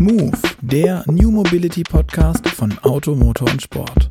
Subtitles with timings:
[0.00, 4.09] Move, der New Mobility Podcast von Auto, Motor und Sport.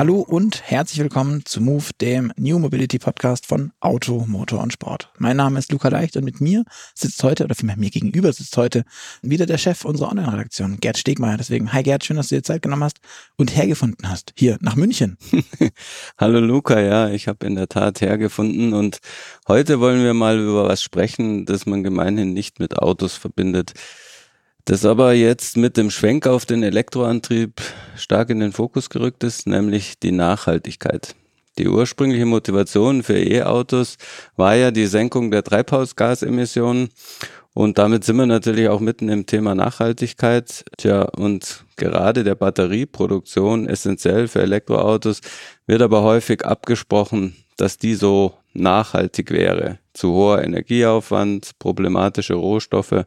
[0.00, 5.10] Hallo und herzlich willkommen zu Move, dem New Mobility Podcast von Auto, Motor und Sport.
[5.18, 6.64] Mein Name ist Luca Leicht und mit mir
[6.94, 8.84] sitzt heute, oder vielmehr mir gegenüber sitzt heute
[9.20, 11.36] wieder der Chef unserer Online-Redaktion, Gerd Stegmeier.
[11.36, 12.96] Deswegen, hi Gerd, schön, dass du dir Zeit genommen hast
[13.36, 15.18] und hergefunden hast, hier nach München.
[16.16, 19.00] Hallo Luca, ja, ich habe in der Tat hergefunden und
[19.48, 23.74] heute wollen wir mal über was sprechen, das man gemeinhin nicht mit Autos verbindet
[24.64, 27.60] das aber jetzt mit dem Schwenk auf den Elektroantrieb
[27.96, 31.14] stark in den Fokus gerückt ist, nämlich die Nachhaltigkeit.
[31.58, 33.96] Die ursprüngliche Motivation für E-Autos
[34.36, 36.90] war ja die Senkung der Treibhausgasemissionen
[37.52, 40.64] und damit sind wir natürlich auch mitten im Thema Nachhaltigkeit.
[40.78, 45.20] Tja, und gerade der Batterieproduktion essentiell für Elektroautos
[45.66, 49.78] wird aber häufig abgesprochen, dass die so nachhaltig wäre.
[49.92, 53.04] Zu hoher Energieaufwand, problematische Rohstoffe.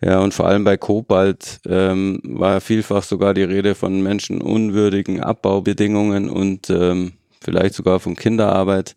[0.00, 6.28] Ja, und vor allem bei Kobalt ähm, war vielfach sogar die Rede von menschenunwürdigen Abbaubedingungen
[6.28, 8.96] und ähm, vielleicht sogar von Kinderarbeit.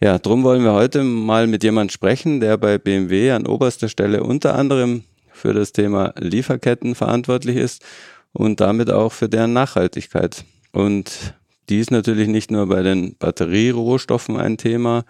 [0.00, 4.22] Ja, drum wollen wir heute mal mit jemand sprechen, der bei BMW an oberster Stelle
[4.22, 7.84] unter anderem für das Thema Lieferketten verantwortlich ist
[8.32, 10.44] und damit auch für deren Nachhaltigkeit.
[10.72, 11.34] Und
[11.68, 15.04] die ist natürlich nicht nur bei den Batterierohstoffen ein Thema,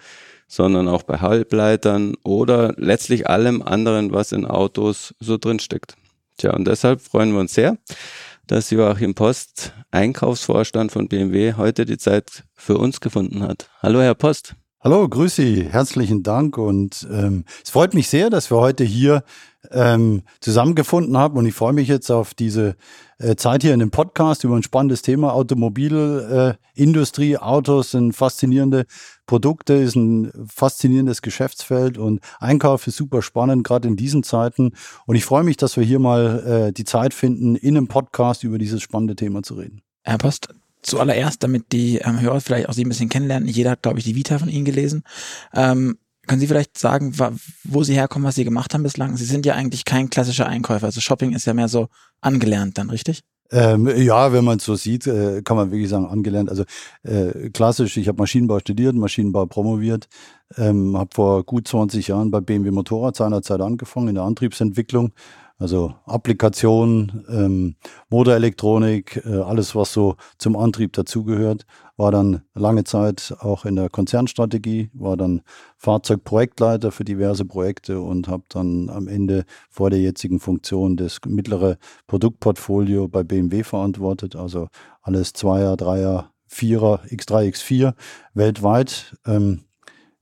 [0.54, 5.96] sondern auch bei Halbleitern oder letztlich allem anderen, was in Autos so drinsteckt.
[6.36, 7.76] Tja, und deshalb freuen wir uns sehr,
[8.46, 13.68] dass Joachim Post, Einkaufsvorstand von BMW, heute die Zeit für uns gefunden hat.
[13.82, 14.54] Hallo, Herr Post.
[14.80, 19.24] Hallo, grüß Sie, herzlichen Dank und ähm, es freut mich sehr, dass wir heute hier
[19.70, 22.76] ähm, zusammengefunden haben und ich freue mich jetzt auf diese
[23.36, 27.32] Zeit hier in dem Podcast über ein spannendes Thema Automobilindustrie.
[27.32, 28.86] Äh, Autos sind faszinierende
[29.26, 34.72] Produkte, ist ein faszinierendes Geschäftsfeld und Einkauf ist super spannend, gerade in diesen Zeiten.
[35.06, 38.44] Und ich freue mich, dass wir hier mal äh, die Zeit finden, in einem Podcast
[38.44, 39.82] über dieses spannende Thema zu reden.
[40.02, 40.48] Herr Post,
[40.82, 43.48] zuallererst, damit die ähm, Hörer vielleicht auch Sie ein bisschen kennenlernen.
[43.48, 45.02] Jeder hat, glaube ich, die Vita von Ihnen gelesen.
[45.54, 45.96] Ähm,
[46.26, 47.14] können Sie vielleicht sagen,
[47.64, 49.16] wo Sie herkommen, was Sie gemacht haben bislang?
[49.16, 50.86] Sie sind ja eigentlich kein klassischer Einkäufer.
[50.86, 51.88] Also Shopping ist ja mehr so
[52.20, 53.22] angelernt dann, richtig?
[53.50, 56.48] Ähm, ja, wenn man es so sieht, äh, kann man wirklich sagen, angelernt.
[56.50, 56.64] Also
[57.02, 60.08] äh, klassisch, ich habe Maschinenbau studiert, Maschinenbau promoviert,
[60.56, 65.12] ähm, habe vor gut 20 Jahren bei BMW Motorrad seinerzeit angefangen in der Antriebsentwicklung
[65.58, 67.76] also Applikation, ähm,
[68.10, 71.64] Motorelektronik, äh, alles, was so zum Antrieb dazugehört,
[71.96, 75.42] war dann lange Zeit auch in der Konzernstrategie, war dann
[75.76, 81.78] Fahrzeugprojektleiter für diverse Projekte und habe dann am Ende vor der jetzigen Funktion das mittlere
[82.08, 84.68] Produktportfolio bei BMW verantwortet, also
[85.02, 87.94] alles Zweier, Dreier, Vierer, X3, X4
[88.34, 89.16] weltweit.
[89.26, 89.64] Ähm,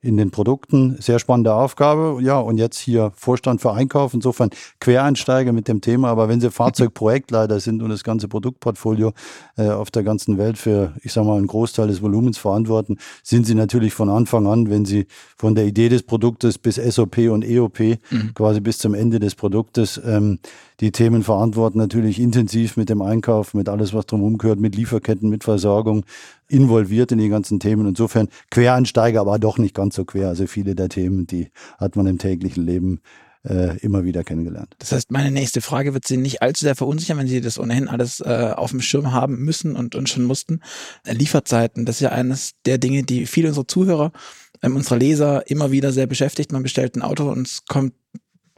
[0.03, 0.97] in den Produkten.
[1.01, 2.21] Sehr spannende Aufgabe.
[2.23, 4.13] Ja, und jetzt hier Vorstand für Einkauf.
[4.15, 6.09] Insofern Quereinsteiger mit dem Thema.
[6.09, 9.13] Aber wenn Sie Fahrzeugprojektleiter sind und das ganze Produktportfolio
[9.57, 13.47] äh, auf der ganzen Welt für, ich sage mal, einen Großteil des Volumens verantworten, sind
[13.47, 17.45] Sie natürlich von Anfang an, wenn Sie von der Idee des Produktes bis SOP und
[17.45, 18.35] EOP, mhm.
[18.35, 20.41] quasi bis zum Ende des Produktes, ähm,
[20.83, 25.31] die Themen verantworten, natürlich intensiv mit dem Einkauf, mit alles, was drumherum gehört, mit Lieferketten,
[25.31, 26.05] mit Versorgung,
[26.49, 27.87] involviert in die ganzen Themen.
[27.87, 30.29] Insofern Quereinsteiger, aber doch nicht ganz so quer.
[30.29, 33.01] Also viele der Themen, die hat man im täglichen Leben
[33.45, 34.75] äh, immer wieder kennengelernt.
[34.81, 37.87] Das heißt, meine nächste Frage wird Sie nicht allzu sehr verunsichern, wenn Sie das ohnehin
[37.87, 40.63] alles äh, auf dem Schirm haben müssen und, und schon mussten.
[41.05, 44.13] Äh, Lieferzeiten, das ist ja eines der Dinge, die viele unserer Zuhörer,
[44.63, 46.51] ähm, unserer Leser immer wieder sehr beschäftigt.
[46.51, 47.95] Man bestellt ein Auto und es kommt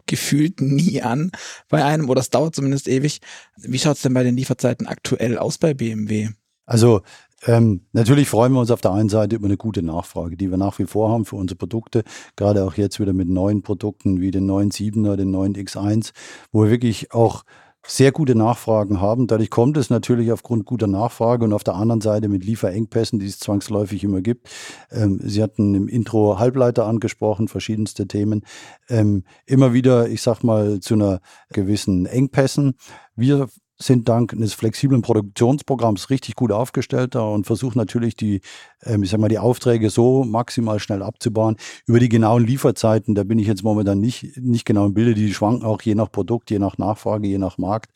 [0.06, 1.30] gefühlt nie an
[1.68, 3.20] bei einem oder es dauert zumindest ewig.
[3.56, 6.30] Wie schaut es denn bei den Lieferzeiten aktuell aus bei BMW?
[6.66, 7.02] Also
[7.46, 10.56] ähm, natürlich freuen wir uns auf der einen Seite über eine gute Nachfrage, die wir
[10.56, 12.02] nach wie vor haben für unsere Produkte,
[12.36, 16.12] gerade auch jetzt wieder mit neuen Produkten wie den neuen 7er, den neuen X1,
[16.52, 17.44] wo wir wirklich auch
[17.86, 19.26] sehr gute Nachfragen haben.
[19.26, 23.26] Dadurch kommt es natürlich aufgrund guter Nachfrage und auf der anderen Seite mit Lieferengpässen, die
[23.26, 24.48] es zwangsläufig immer gibt.
[24.90, 28.42] Ähm, Sie hatten im Intro Halbleiter angesprochen, verschiedenste Themen.
[28.88, 31.20] Ähm, immer wieder, ich sag mal, zu einer
[31.50, 32.74] gewissen Engpässen.
[33.16, 38.40] Wir sind dank eines flexiblen Produktionsprogramms richtig gut aufgestellt da und versuchen natürlich die,
[39.02, 41.56] ich sag mal, die Aufträge so maximal schnell abzubauen.
[41.86, 45.32] Über die genauen Lieferzeiten, da bin ich jetzt momentan nicht, nicht genau im Bilde, die
[45.32, 47.90] schwanken auch je nach Produkt, je nach Nachfrage, je nach Markt,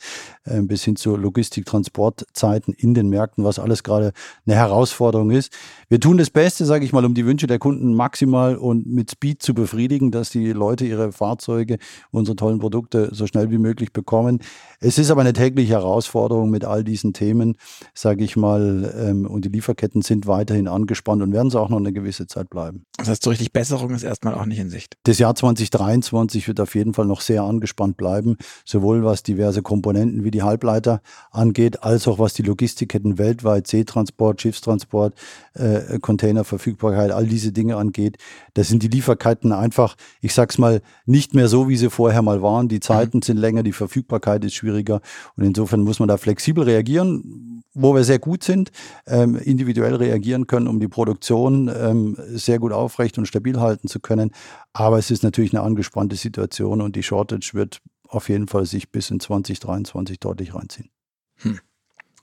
[0.44, 4.12] äh, bis hin zu Logistik, Transportzeiten in den Märkten, was alles gerade
[4.46, 5.52] eine Herausforderung ist.
[5.88, 9.11] Wir tun das Beste, sage ich mal, um die Wünsche der Kunden maximal und mit
[9.11, 11.79] Speed zu befriedigen, dass die Leute ihre Fahrzeuge,
[12.11, 14.41] unsere tollen Produkte so schnell wie möglich bekommen.
[14.81, 17.56] Es ist aber eine tägliche Herausforderung mit all diesen Themen,
[17.94, 18.94] sage ich mal.
[18.96, 22.48] Ähm, und die Lieferketten sind weiterhin angespannt und werden es auch noch eine gewisse Zeit
[22.50, 22.84] bleiben.
[22.96, 24.96] Das heißt, so richtig Besserung ist erstmal auch nicht in Sicht.
[25.04, 30.25] Das Jahr 2023 wird auf jeden Fall noch sehr angespannt bleiben, sowohl was diverse Komponenten
[30.25, 35.14] wie die Halbleiter angeht, als auch was die Logistikketten weltweit, Seetransport, Schiffstransport,
[35.54, 38.19] äh, Containerverfügbarkeit, all diese Dinge angeht.
[38.54, 42.42] Da sind die Lieferketten einfach, ich sag's mal, nicht mehr so, wie sie vorher mal
[42.42, 42.69] waren.
[42.69, 43.22] Die Zeiten mhm.
[43.22, 45.00] sind länger, die Verfügbarkeit ist schwieriger
[45.36, 48.70] und insofern muss man da flexibel reagieren, wo wir sehr gut sind,
[49.06, 53.87] ähm, individuell reagieren können, um die Produktion ähm, sehr gut auf aufrecht und stabil halten
[53.87, 54.31] zu können.
[54.73, 58.91] Aber es ist natürlich eine angespannte Situation und die Shortage wird auf jeden Fall sich
[58.91, 60.88] bis in 2023 deutlich reinziehen.
[61.37, 61.61] Hm.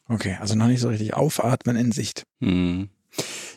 [0.07, 2.23] Okay, also noch nicht so richtig aufatmen in Sicht.
[2.41, 2.89] Hm.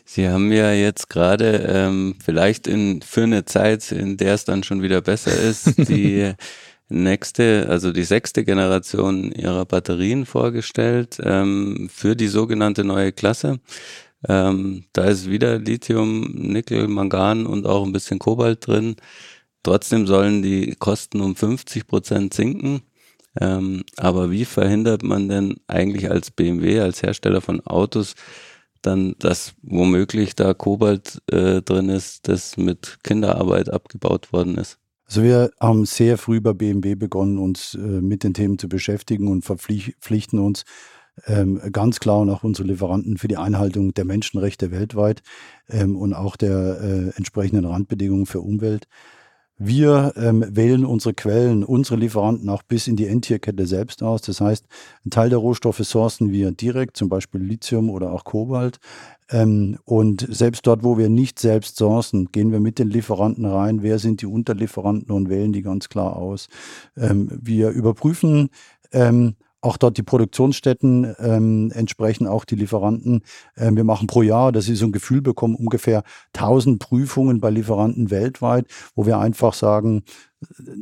[0.05, 4.63] Sie haben ja jetzt gerade ähm, vielleicht in, für eine Zeit, in der es dann
[4.63, 6.33] schon wieder besser ist, die
[6.89, 13.59] nächste, also die sechste Generation ihrer Batterien vorgestellt ähm, für die sogenannte neue Klasse.
[14.27, 18.95] Ähm, da ist wieder Lithium, Nickel, Mangan und auch ein bisschen Kobalt drin.
[19.63, 22.81] Trotzdem sollen die Kosten um 50 Prozent sinken.
[23.39, 28.15] Ähm, aber wie verhindert man denn eigentlich als BMW, als Hersteller von Autos,
[28.81, 34.79] dann, dass womöglich da Kobalt äh, drin ist, das mit Kinderarbeit abgebaut worden ist?
[35.05, 39.27] Also wir haben sehr früh bei BMW begonnen, uns äh, mit den Themen zu beschäftigen
[39.27, 40.65] und verpflichten uns
[41.27, 45.21] ähm, ganz klar und auch unsere Lieferanten für die Einhaltung der Menschenrechte weltweit
[45.69, 48.87] ähm, und auch der äh, entsprechenden Randbedingungen für Umwelt.
[49.61, 54.21] Wir ähm, wählen unsere Quellen, unsere Lieferanten auch bis in die Endtierkette selbst aus.
[54.21, 54.65] Das heißt,
[55.05, 58.79] ein Teil der Rohstoffe sourcen wir direkt, zum Beispiel Lithium oder auch Kobalt.
[59.29, 63.83] Ähm, und selbst dort, wo wir nicht selbst sourcen, gehen wir mit den Lieferanten rein.
[63.83, 66.47] Wer sind die Unterlieferanten und wählen die ganz klar aus.
[66.95, 68.51] Ähm, wir überprüfen
[68.93, 73.23] ähm, auch dort die Produktionsstätten ähm, entsprechen auch die Lieferanten.
[73.57, 76.03] Ähm, wir machen pro Jahr, dass Sie so ein Gefühl bekommen, ungefähr
[76.33, 78.65] 1000 Prüfungen bei Lieferanten weltweit,
[78.95, 80.03] wo wir einfach sagen,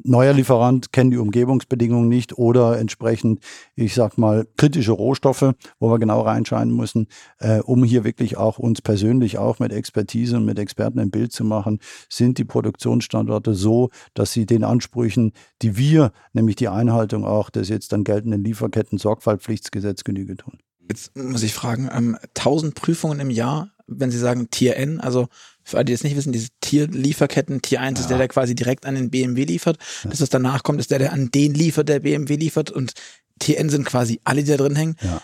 [0.03, 3.39] neuer Lieferant kennt die Umgebungsbedingungen nicht oder entsprechend,
[3.75, 7.07] ich sag mal, kritische Rohstoffe, wo wir genau reinschauen müssen,
[7.39, 11.31] äh, um hier wirklich auch uns persönlich auch mit Expertise und mit Experten ein Bild
[11.31, 17.25] zu machen, sind die Produktionsstandorte so, dass sie den Ansprüchen, die wir, nämlich die Einhaltung
[17.25, 20.59] auch des jetzt dann geltenden Lieferketten-Sorgfaltspflichtsgesetz Genüge tun.
[20.89, 25.27] Jetzt muss ich fragen, ähm, 1000 Prüfungen im Jahr, wenn Sie sagen Tier N, also
[25.67, 28.03] für alle, die es nicht wissen, diese Tierlieferketten, Tier 1 ja.
[28.03, 29.77] ist der, der quasi direkt an den BMW liefert.
[30.03, 32.71] Das, was danach kommt, ist der, der an den liefert, der BMW liefert.
[32.71, 32.93] Und
[33.39, 34.95] Tier N sind quasi alle, die da drin hängen.
[35.01, 35.21] Ja.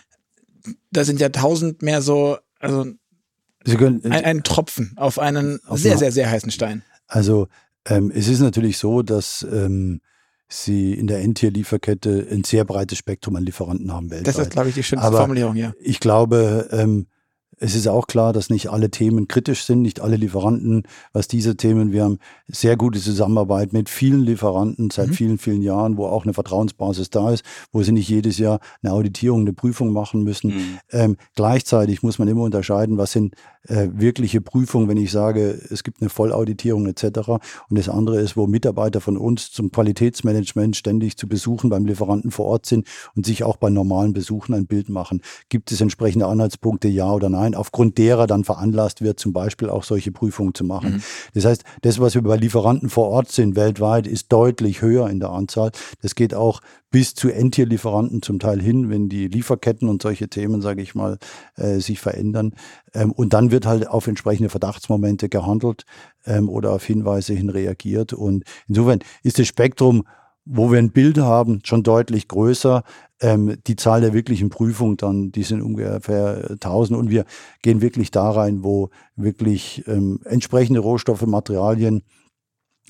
[0.92, 2.88] Da sind ja tausend mehr so, also
[3.64, 6.84] können, ein, ein, Tropfen auf einen auf sehr, sehr, sehr heißen Stein.
[7.08, 7.48] Also
[7.86, 10.02] ähm, es ist natürlich so, dass ähm,
[10.50, 14.28] sie in der Endtier-Lieferkette ein sehr breites Spektrum an Lieferanten haben weltweit.
[14.28, 15.74] Das ist, glaube ich, die schönste Aber Formulierung, ja.
[15.80, 17.08] Ich glaube, ähm,
[17.64, 20.84] es ist auch klar, dass nicht alle Themen kritisch sind, nicht alle Lieferanten,
[21.14, 22.20] was diese Themen, wir haben
[22.50, 25.14] sehr gute Zusammenarbeit mit vielen Lieferanten seit mhm.
[25.14, 28.92] vielen, vielen Jahren, wo auch eine Vertrauensbasis da ist, wo sie nicht jedes Jahr eine
[28.92, 30.50] Auditierung, eine Prüfung machen müssen.
[30.50, 30.80] Mhm.
[30.92, 33.34] Ähm, gleichzeitig muss man immer unterscheiden, was sind
[33.68, 37.30] äh, wirkliche Prüfungen, wenn ich sage, es gibt eine Vollauditierung etc.
[37.70, 42.32] Und das andere ist, wo Mitarbeiter von uns zum Qualitätsmanagement ständig zu Besuchen beim Lieferanten
[42.32, 45.22] vor Ort sind und sich auch bei normalen Besuchen ein Bild machen.
[45.48, 49.84] Gibt es entsprechende Anhaltspunkte, ja oder nein, aufgrund derer dann veranlasst wird, zum Beispiel auch
[49.84, 50.96] solche Prüfungen zu machen.
[50.96, 51.04] Mhm.
[51.34, 55.20] Das heißt, das, was wir bei Lieferanten vor Ort sind, weltweit, ist deutlich höher in
[55.20, 55.72] der Anzahl.
[56.02, 56.62] Das geht auch
[56.94, 61.18] bis zu Endtierlieferanten zum Teil hin, wenn die Lieferketten und solche Themen, sage ich mal,
[61.56, 62.54] äh, sich verändern.
[62.94, 65.86] Ähm, und dann wird halt auf entsprechende Verdachtsmomente gehandelt
[66.26, 68.14] ähm, oder auf Hinweise hin reagiert.
[68.14, 70.04] Und insofern ist das Spektrum,
[70.46, 72.84] wo wir ein Bild haben, schon deutlich größer.
[73.22, 77.26] Ähm, die Zahl der wirklichen Prüfungen dann, die sind ungefähr 1000 und wir
[77.62, 82.04] gehen wirklich da rein, wo wirklich ähm, entsprechende Rohstoffe, Materialien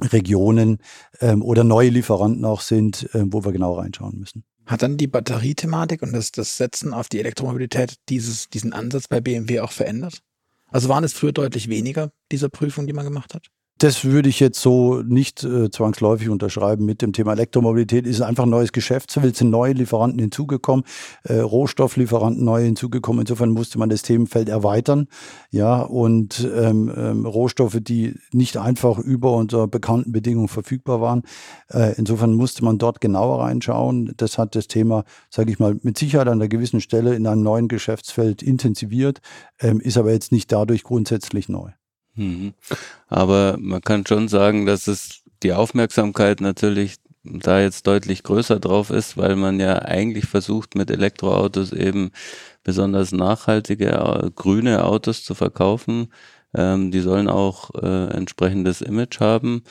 [0.02, 0.80] Regionen
[1.20, 4.44] ähm, oder neue Lieferanten auch sind, ähm, wo wir genau reinschauen müssen.
[4.66, 9.22] Hat dann die Batteriethematik und das, das Setzen auf die Elektromobilität dieses, diesen Ansatz bei
[9.22, 10.22] BMW auch verändert?
[10.68, 13.48] Also waren es früher deutlich weniger, diese Prüfungen, die man gemacht hat?
[13.84, 18.08] Das würde ich jetzt so nicht äh, zwangsläufig unterschreiben mit dem Thema Elektromobilität.
[18.08, 20.86] Ist einfach ein neues Geschäftsfeld, sind neue Lieferanten hinzugekommen,
[21.26, 23.24] äh, Rohstofflieferanten neu hinzugekommen.
[23.24, 25.10] Insofern musste man das Themenfeld erweitern.
[25.52, 31.24] Ja, und ähm, ähm, Rohstoffe, die nicht einfach über unter bekannten Bedingungen verfügbar waren.
[31.70, 34.14] Äh, insofern musste man dort genauer reinschauen.
[34.16, 37.44] Das hat das Thema, sage ich mal, mit Sicherheit an einer gewissen Stelle in einem
[37.44, 39.20] neuen Geschäftsfeld intensiviert,
[39.60, 41.72] ähm, ist aber jetzt nicht dadurch grundsätzlich neu.
[42.16, 42.54] Mhm.
[43.08, 48.90] Aber man kann schon sagen, dass es die Aufmerksamkeit natürlich da jetzt deutlich größer drauf
[48.90, 52.12] ist, weil man ja eigentlich versucht, mit Elektroautos eben
[52.64, 56.10] besonders nachhaltige, äh, grüne Autos zu verkaufen.
[56.54, 59.64] Ähm, die sollen auch äh, entsprechendes Image haben.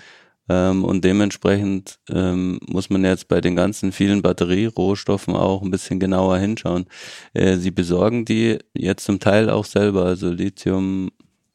[0.48, 6.00] Ähm, und dementsprechend ähm, muss man jetzt bei den ganzen vielen Batterierohstoffen auch ein bisschen
[6.00, 6.86] genauer hinschauen.
[7.32, 11.10] Äh, sie besorgen die jetzt zum Teil auch selber, also Lithium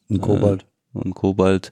[0.10, 0.62] und Kobalt.
[0.62, 1.72] Äh, und Kobalt.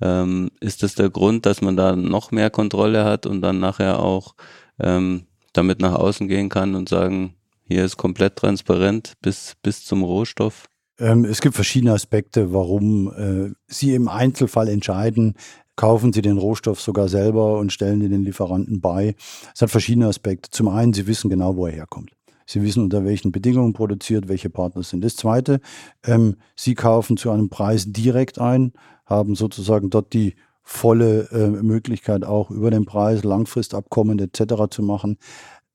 [0.00, 4.00] Ähm, ist das der Grund, dass man da noch mehr Kontrolle hat und dann nachher
[4.00, 4.34] auch
[4.78, 7.34] ähm, damit nach außen gehen kann und sagen,
[7.64, 10.66] hier ist komplett transparent bis, bis zum Rohstoff?
[10.98, 15.34] Ähm, es gibt verschiedene Aspekte, warum äh, Sie im Einzelfall entscheiden,
[15.76, 19.14] kaufen Sie den Rohstoff sogar selber und stellen den Lieferanten bei.
[19.54, 20.50] Es hat verschiedene Aspekte.
[20.50, 22.10] Zum einen, Sie wissen genau, wo er herkommt.
[22.50, 25.04] Sie wissen, unter welchen Bedingungen produziert, welche Partner sind.
[25.04, 25.60] Das Zweite,
[26.04, 28.72] ähm, Sie kaufen zu einem Preis direkt ein,
[29.06, 34.68] haben sozusagen dort die volle äh, Möglichkeit auch über den Preis Langfristabkommen etc.
[34.68, 35.16] zu machen.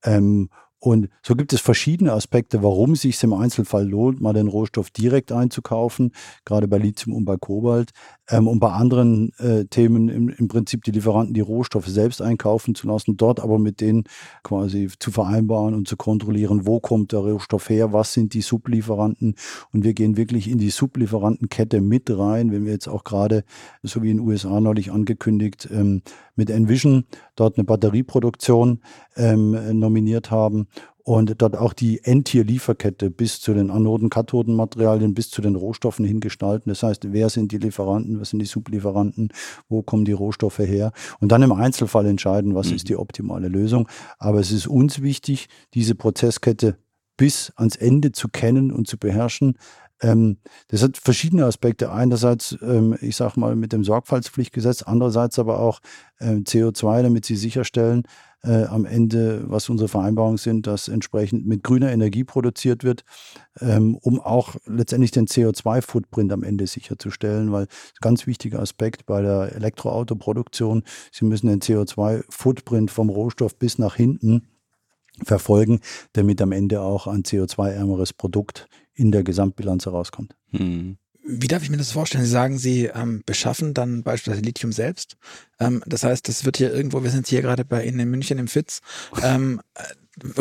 [0.03, 4.47] Ähm, und so gibt es verschiedene Aspekte, warum es sich im Einzelfall lohnt, mal den
[4.47, 6.11] Rohstoff direkt einzukaufen,
[6.43, 7.91] gerade bei Lithium und bei Kobalt.
[8.29, 12.75] Ähm, und bei anderen äh, Themen im, im Prinzip die Lieferanten die Rohstoffe selbst einkaufen
[12.75, 14.03] zu lassen, dort aber mit denen
[14.43, 19.35] quasi zu vereinbaren und zu kontrollieren, wo kommt der Rohstoff her, was sind die Sublieferanten.
[19.71, 23.43] Und wir gehen wirklich in die Sublieferantenkette mit rein, wenn wir jetzt auch gerade,
[23.81, 26.01] so wie in den USA neulich angekündigt, ähm,
[26.35, 28.81] mit Envision dort eine Batterieproduktion
[29.15, 30.67] ähm, nominiert haben
[31.05, 36.71] und dort auch die Endtier-Lieferkette bis zu den Anoden, Kathodenmaterialien, bis zu den Rohstoffen hingestalten.
[36.71, 39.29] Das heißt, wer sind die Lieferanten, was sind die Sublieferanten,
[39.69, 42.75] wo kommen die Rohstoffe her und dann im Einzelfall entscheiden, was mhm.
[42.75, 43.87] ist die optimale Lösung.
[44.17, 46.79] Aber es ist uns wichtig, diese Prozesskette
[47.17, 49.59] bis ans Ende zu kennen und zu beherrschen.
[50.01, 50.37] Ähm,
[50.67, 51.91] das hat verschiedene Aspekte.
[51.91, 55.79] Einerseits, ähm, ich sage mal, mit dem Sorgfaltspflichtgesetz, andererseits aber auch
[56.19, 58.03] ähm, CO2, damit sie sicherstellen,
[58.43, 63.03] äh, am Ende, was unsere Vereinbarungen sind, dass entsprechend mit grüner Energie produziert wird,
[63.59, 67.67] ähm, um auch letztendlich den CO2-Footprint am Ende sicherzustellen, weil
[68.01, 74.47] ganz wichtiger Aspekt bei der Elektroautoproduktion, Sie müssen den CO2-Footprint vom Rohstoff bis nach hinten
[75.23, 75.79] verfolgen,
[76.13, 80.35] damit am Ende auch ein CO2-ärmeres Produkt in der Gesamtbilanz herauskommt.
[80.51, 80.97] Hm.
[81.27, 82.23] Wie darf ich mir das vorstellen?
[82.23, 85.17] Sie sagen, Sie ähm, beschaffen dann beispielsweise Lithium selbst.
[85.59, 88.37] Ähm, das heißt, das wird hier irgendwo, wir sind hier gerade bei Ihnen in München
[88.37, 88.81] im FITZ,
[89.23, 89.81] ähm, äh,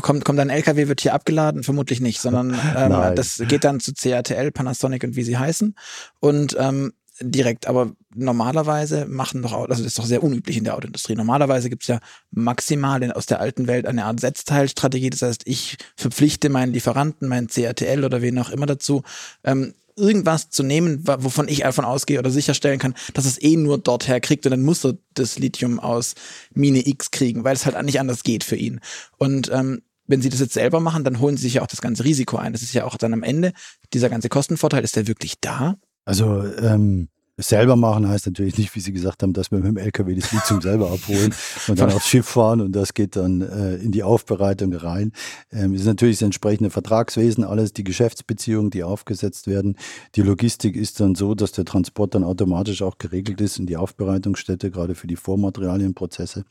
[0.01, 1.63] kommt, kommt ein LKW, wird hier abgeladen?
[1.63, 5.75] Vermutlich nicht, sondern ähm, das geht dann zu CATL, Panasonic und wie sie heißen.
[6.21, 10.77] Und ähm, direkt, aber normalerweise machen doch, also das ist doch sehr unüblich in der
[10.77, 11.15] Autoindustrie.
[11.15, 15.11] Normalerweise gibt's ja maximal in, aus der alten Welt eine Art Setzteilstrategie.
[15.11, 19.03] Das heißt, ich verpflichte meinen Lieferanten, meinen CATL oder wen auch immer dazu,
[19.45, 23.79] ähm, irgendwas zu nehmen, wovon ich davon ausgehe oder sicherstellen kann, dass es eh nur
[23.79, 26.15] dort herkriegt und dann muss er das Lithium aus
[26.53, 28.81] Mine X kriegen, weil es halt nicht anders geht für ihn.
[29.19, 31.81] Und ähm, wenn sie das jetzt selber machen, dann holen sie sich ja auch das
[31.81, 32.53] ganze Risiko ein.
[32.53, 33.53] Das ist ja auch dann am Ende,
[33.93, 35.77] dieser ganze Kostenvorteil, ist der wirklich da?
[36.05, 39.77] Also ähm, selber machen heißt natürlich nicht, wie Sie gesagt haben, dass wir mit dem
[39.77, 41.35] LKW das Lithium selber abholen
[41.69, 45.13] und dann aufs Schiff fahren und das geht dann äh, in die Aufbereitung rein.
[45.51, 49.77] Ähm, es ist natürlich das entsprechende Vertragswesen, alles die Geschäftsbeziehungen, die aufgesetzt werden.
[50.15, 53.77] Die Logistik ist dann so, dass der Transport dann automatisch auch geregelt ist in die
[53.77, 56.45] Aufbereitungsstätte, gerade für die Vormaterialienprozesse.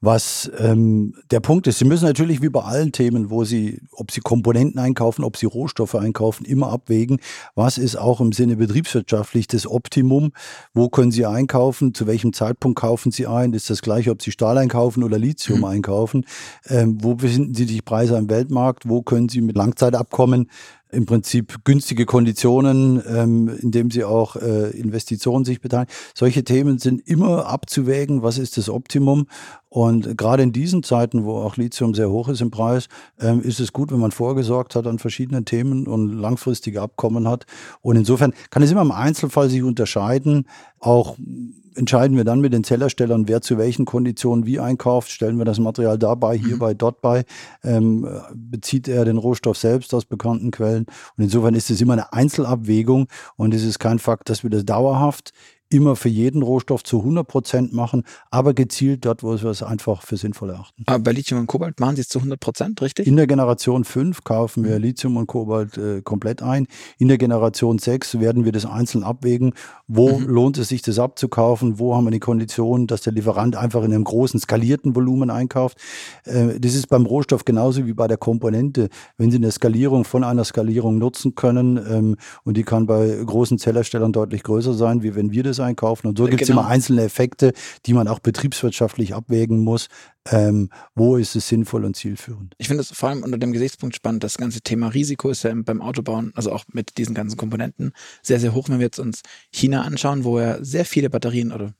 [0.00, 4.12] Was ähm, der Punkt ist, Sie müssen natürlich wie bei allen Themen, wo Sie, ob
[4.12, 7.18] Sie Komponenten einkaufen, ob Sie Rohstoffe einkaufen, immer abwägen,
[7.56, 10.30] was ist auch im Sinne betriebswirtschaftlich das Optimum,
[10.72, 14.30] wo können Sie einkaufen, zu welchem Zeitpunkt kaufen Sie ein, ist das gleiche, ob Sie
[14.30, 15.64] Stahl einkaufen oder Lithium mhm.
[15.64, 16.26] einkaufen,
[16.68, 20.48] ähm, wo befinden Sie sich Preise am Weltmarkt, wo können Sie mit Langzeitabkommen
[20.90, 25.92] im Prinzip günstige Konditionen, ähm, indem sie auch äh, Investitionen sich beteiligen.
[26.14, 29.26] Solche Themen sind immer abzuwägen, was ist das Optimum.
[29.68, 32.88] Und gerade in diesen Zeiten, wo auch Lithium sehr hoch ist im Preis,
[33.20, 37.44] ähm, ist es gut, wenn man vorgesorgt hat an verschiedenen Themen und langfristige Abkommen hat.
[37.82, 40.46] Und insofern kann es immer im Einzelfall sich unterscheiden,
[40.78, 41.16] auch
[41.78, 45.10] entscheiden wir dann mit den Zellerstellern, wer zu welchen Konditionen wie einkauft.
[45.10, 46.78] Stellen wir das Material dabei, hierbei, mhm.
[46.78, 47.24] dort bei.
[47.62, 50.86] Ähm, bezieht er den Rohstoff selbst aus bekannten Quellen.
[51.16, 53.06] Und insofern ist es immer eine Einzelabwägung
[53.36, 55.32] und es ist kein Fakt, dass wir das dauerhaft
[55.70, 60.02] immer für jeden Rohstoff zu 100 Prozent machen, aber gezielt dort, wo wir es einfach
[60.02, 60.82] für sinnvoll erachten.
[60.86, 63.06] Aber bei Lithium und Kobalt machen Sie es zu 100 Prozent, richtig?
[63.06, 64.78] In der Generation 5 kaufen wir.
[64.78, 66.66] Lithium und Kobalt äh, komplett ein.
[66.98, 69.52] In der Generation 6 werden wir das einzeln abwägen.
[69.86, 70.26] Wo mhm.
[70.26, 71.78] lohnt es sich, das abzukaufen?
[71.78, 75.78] Wo haben wir die Konditionen, dass der Lieferant einfach in einem großen, skalierten Volumen einkauft?
[76.24, 78.88] Äh, das ist beim Rohstoff genauso wie bei der Komponente.
[79.16, 83.58] Wenn Sie eine Skalierung von einer Skalierung nutzen können, ähm, und die kann bei großen
[83.58, 86.06] Zellerstellern deutlich größer sein, wie wenn wir das einkaufen.
[86.06, 86.60] Und so gibt es genau.
[86.60, 87.52] immer einzelne Effekte,
[87.86, 89.88] die man auch betriebswirtschaftlich abwägen muss.
[90.30, 92.54] Ähm, wo ist es sinnvoll und zielführend.
[92.58, 95.52] Ich finde es vor allem unter dem Gesichtspunkt spannend, das ganze Thema Risiko ist ja
[95.54, 99.22] beim Autobauen, also auch mit diesen ganzen Komponenten, sehr, sehr hoch, wenn wir jetzt uns
[99.52, 101.72] China anschauen, wo ja sehr viele Batterien oder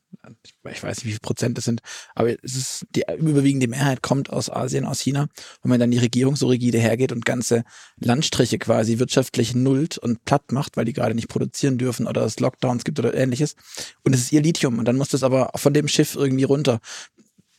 [0.70, 1.80] ich weiß nicht, wie viel Prozent das sind,
[2.14, 5.28] aber es ist die überwiegende Mehrheit kommt aus Asien, aus China,
[5.62, 7.64] wo man dann die Regierung so rigide hergeht und ganze
[7.98, 12.40] Landstriche quasi wirtschaftlich nullt und platt macht, weil die gerade nicht produzieren dürfen oder es
[12.40, 13.54] Lockdowns gibt oder ähnliches.
[14.02, 16.80] Und es ist ihr Lithium und dann muss das aber von dem Schiff irgendwie runter.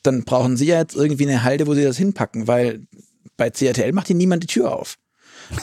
[0.03, 2.87] Dann brauchen sie ja jetzt irgendwie eine Halde, wo sie das hinpacken, weil
[3.37, 4.97] bei CRTL macht hier niemand die Tür auf.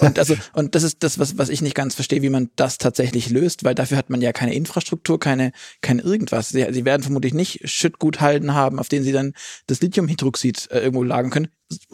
[0.00, 2.78] Und, also, und das ist das, was, was ich nicht ganz verstehe, wie man das
[2.78, 6.50] tatsächlich löst, weil dafür hat man ja keine Infrastruktur, keine, keine irgendwas.
[6.50, 9.32] Sie, sie werden vermutlich nicht Schüttguthalden haben, auf denen sie dann
[9.66, 11.48] das Lithiumhydroxid äh, irgendwo lagern können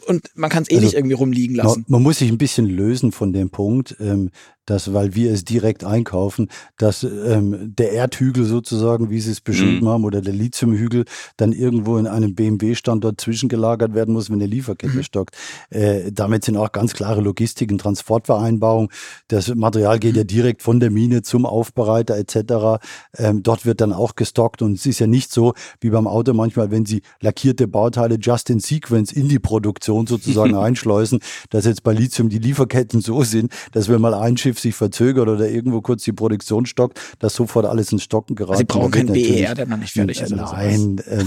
[0.06, 1.84] und man kann es eh also, nicht irgendwie rumliegen lassen.
[1.88, 4.30] Man, man, muss sich ein bisschen lösen von dem Punkt, ähm,
[4.66, 9.86] dass, weil wir es direkt einkaufen, dass ähm, der Erdhügel sozusagen, wie Sie es beschrieben
[9.86, 9.88] mhm.
[9.88, 11.04] haben, oder der Lithiumhügel
[11.36, 15.02] dann irgendwo in einem BMW-Standort zwischengelagert werden muss, wenn eine Lieferkette mhm.
[15.02, 15.36] stockt.
[15.70, 18.90] Äh, damit sind auch ganz klare Logistik- und Transportvereinbarungen.
[19.28, 20.18] Das Material geht mhm.
[20.18, 22.82] ja direkt von der Mine zum Aufbereiter etc.
[23.16, 26.34] Ähm, dort wird dann auch gestockt und es ist ja nicht so wie beim Auto
[26.34, 31.64] manchmal, wenn Sie lackierte Bauteile just in sequence in die Produktion Produktion sozusagen einschleusen, dass
[31.64, 35.48] jetzt bei Lithium die Lieferketten so sind, dass wenn mal ein Schiff sich verzögert oder
[35.48, 38.58] irgendwo kurz die Produktion stockt, dass sofort alles ins Stocken gerät.
[38.58, 40.30] Sie brauchen kein BER, der noch nicht fertig ist.
[40.30, 41.24] Nein, äh,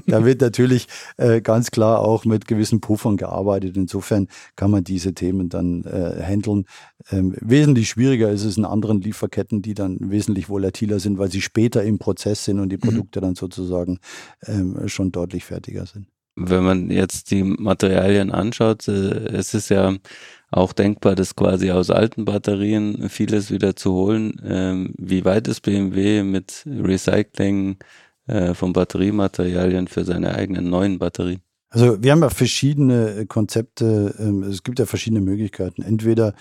[0.06, 3.76] da wird natürlich äh, ganz klar auch mit gewissen Puffern gearbeitet.
[3.76, 6.66] Insofern kann man diese Themen dann äh, handeln.
[7.10, 11.40] Ähm, wesentlich schwieriger ist es in anderen Lieferketten, die dann wesentlich volatiler sind, weil sie
[11.40, 12.80] später im Prozess sind und die mhm.
[12.80, 13.24] Produkte mhm.
[13.24, 13.98] dann sozusagen
[14.46, 19.94] ähm, schon deutlich fertiger sind wenn man jetzt die Materialien anschaut, äh, es ist ja
[20.50, 24.40] auch denkbar, das quasi aus alten Batterien vieles wieder zu holen.
[24.44, 27.78] Ähm, wie weit ist BMW mit Recycling
[28.26, 31.40] äh, von Batteriematerialien für seine eigenen neuen Batterien?
[31.70, 35.82] Also wir haben ja verschiedene Konzepte, ähm, es gibt ja verschiedene Möglichkeiten.
[35.82, 36.34] Entweder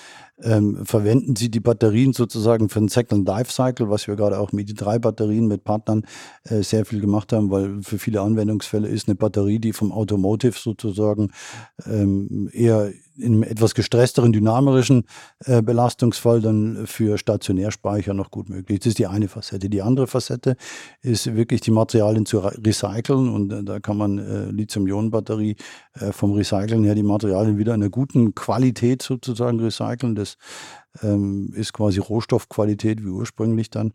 [0.43, 4.51] ähm, verwenden Sie die Batterien sozusagen für den Second Life Cycle, was wir gerade auch
[4.51, 6.03] mit die drei Batterien mit Partnern
[6.43, 10.57] äh, sehr viel gemacht haben, weil für viele Anwendungsfälle ist eine Batterie, die vom Automotive
[10.57, 11.31] sozusagen
[11.85, 15.03] ähm, eher in einem etwas gestressteren, dynamischen
[15.45, 18.79] äh, Belastungsfall dann für Stationärspeicher noch gut möglich.
[18.79, 19.69] Das ist die eine Facette.
[19.69, 20.55] Die andere Facette
[21.01, 25.55] ist wirklich die Materialien zu recyceln und äh, da kann man äh, Lithium-Ionen-Batterie
[25.93, 30.15] äh, vom Recyceln her die Materialien wieder in einer guten Qualität sozusagen recyceln.
[30.15, 30.32] Das
[31.01, 33.93] ähm, ist quasi Rohstoffqualität wie ursprünglich dann.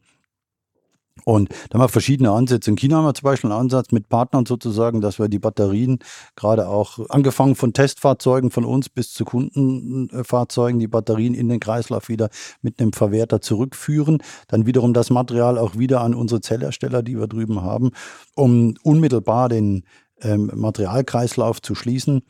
[1.25, 2.71] Und da haben wir verschiedene Ansätze.
[2.71, 5.99] In China haben wir zum Beispiel einen Ansatz mit Partnern sozusagen, dass wir die Batterien
[6.37, 12.09] gerade auch angefangen von Testfahrzeugen von uns bis zu Kundenfahrzeugen, die Batterien in den Kreislauf
[12.09, 12.31] wieder
[12.63, 14.23] mit einem Verwerter zurückführen.
[14.49, 17.91] Dann wiederum das Material auch wieder an unsere Zellhersteller, die wir drüben haben,
[18.35, 19.85] um unmittelbar den
[20.21, 22.23] ähm, Materialkreislauf zu schließen.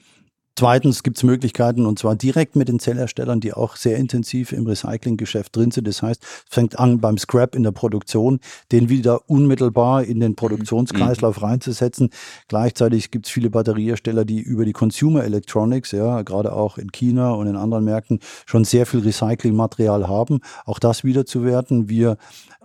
[0.59, 4.66] Zweitens gibt es Möglichkeiten, und zwar direkt mit den Zellherstellern, die auch sehr intensiv im
[4.66, 5.87] Recyclinggeschäft drin sind.
[5.87, 8.40] Das heißt, es fängt an beim Scrap in der Produktion,
[8.73, 11.44] den wieder unmittelbar in den Produktionskreislauf mhm.
[11.44, 12.11] reinzusetzen.
[12.49, 17.35] Gleichzeitig gibt es viele Batteriehersteller, die über die Consumer Electronics, ja, gerade auch in China
[17.35, 20.40] und in anderen Märkten, schon sehr viel Recyclingmaterial haben.
[20.66, 21.88] Auch das wiederzuwerten.
[21.88, 22.16] Wir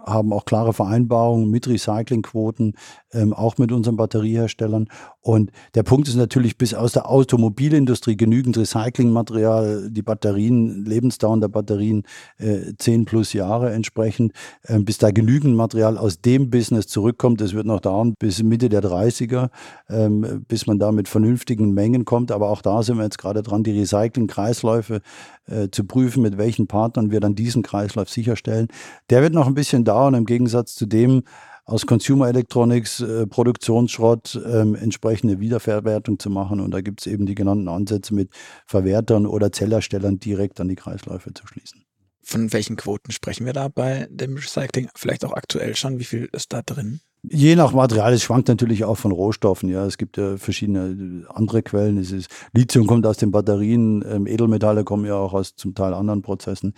[0.05, 2.73] haben auch klare Vereinbarungen mit Recyclingquoten,
[3.13, 4.87] ähm, auch mit unseren Batterieherstellern.
[5.21, 11.47] Und der Punkt ist natürlich, bis aus der Automobilindustrie genügend Recyclingmaterial, die Batterien, Lebensdauer der
[11.47, 12.03] Batterien
[12.37, 17.41] äh, 10 plus Jahre entsprechend, äh, bis da genügend Material aus dem Business zurückkommt.
[17.41, 19.49] Das wird noch dauern bis Mitte der 30er,
[19.89, 22.31] ähm, bis man da mit vernünftigen Mengen kommt.
[22.31, 25.01] Aber auch da sind wir jetzt gerade dran, die Recycling-Kreisläufe
[25.45, 28.67] äh, zu prüfen, mit welchen Partnern wir dann diesen Kreislauf sicherstellen.
[29.09, 31.23] Der wird noch ein bisschen dauern im Gegensatz zu dem,
[31.65, 36.59] aus Consumer Electronics äh, Produktionsschrott ähm, entsprechende Wiederverwertung zu machen.
[36.59, 38.31] Und da gibt es eben die genannten Ansätze mit
[38.67, 41.85] Verwertern oder Zellerstellern direkt an die Kreisläufe zu schließen.
[42.21, 44.89] Von welchen Quoten sprechen wir da bei dem Recycling?
[44.95, 45.99] Vielleicht auch aktuell schon.
[45.99, 47.01] Wie viel ist da drin?
[47.25, 49.69] Je nach Material, es schwankt natürlich auch von Rohstoffen.
[49.69, 51.97] Ja, es gibt ja verschiedene andere Quellen.
[51.97, 55.93] Es ist, Lithium kommt aus den Batterien, ähm, Edelmetalle kommen ja auch aus zum Teil
[55.93, 56.73] anderen Prozessen.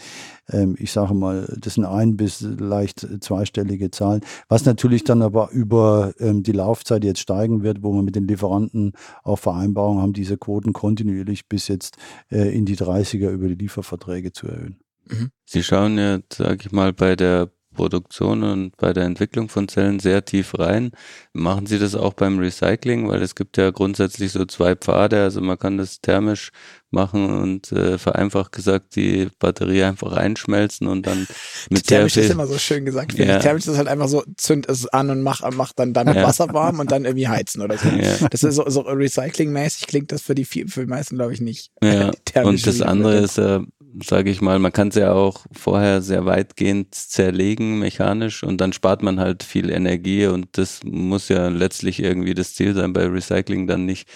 [0.48, 4.22] Ähm, ich sage mal, das sind ein bis leicht zweistellige Zahlen.
[4.48, 8.28] Was natürlich dann aber über ähm, die Laufzeit jetzt steigen wird, wo wir mit den
[8.28, 11.98] Lieferanten auch Vereinbarungen haben, diese Quoten kontinuierlich bis jetzt
[12.30, 14.78] äh, in die 30er über die Lieferverträge zu erhöhen.
[15.08, 15.32] Mhm.
[15.46, 20.00] Sie schauen ja, sage ich mal, bei der Produktion und bei der Entwicklung von Zellen
[20.00, 20.92] sehr tief rein.
[21.34, 23.08] Machen Sie das auch beim Recycling?
[23.08, 25.22] Weil es gibt ja grundsätzlich so zwei Pfade.
[25.22, 26.52] Also man kann das thermisch
[26.96, 31.28] machen und äh, vereinfacht gesagt die Batterie einfach einschmelzen und dann
[31.70, 33.14] mit Thermisch ist immer so schön gesagt.
[33.14, 33.40] Ja.
[33.40, 36.24] Thermisch ist halt einfach so, zünd es an und mach, mach dann damit Ja.
[36.24, 37.90] Wasser warm und dann irgendwie heizen oder so.
[37.90, 38.28] Ja.
[38.30, 41.72] Das ist so, so recyclingmäßig klingt das für die, für die meisten, glaube ich, nicht.
[41.84, 42.12] Ja,
[42.44, 43.62] und das andere ist ja,
[44.04, 48.74] sage ich mal, man kann es ja auch vorher sehr weitgehend zerlegen mechanisch und dann
[48.74, 53.06] spart man halt viel Energie und das muss ja letztlich irgendwie das Ziel sein, bei
[53.06, 54.08] Recycling dann nicht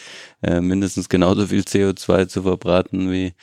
[0.41, 3.33] äh, mindestens genauso viel CO2 zu verbraten wie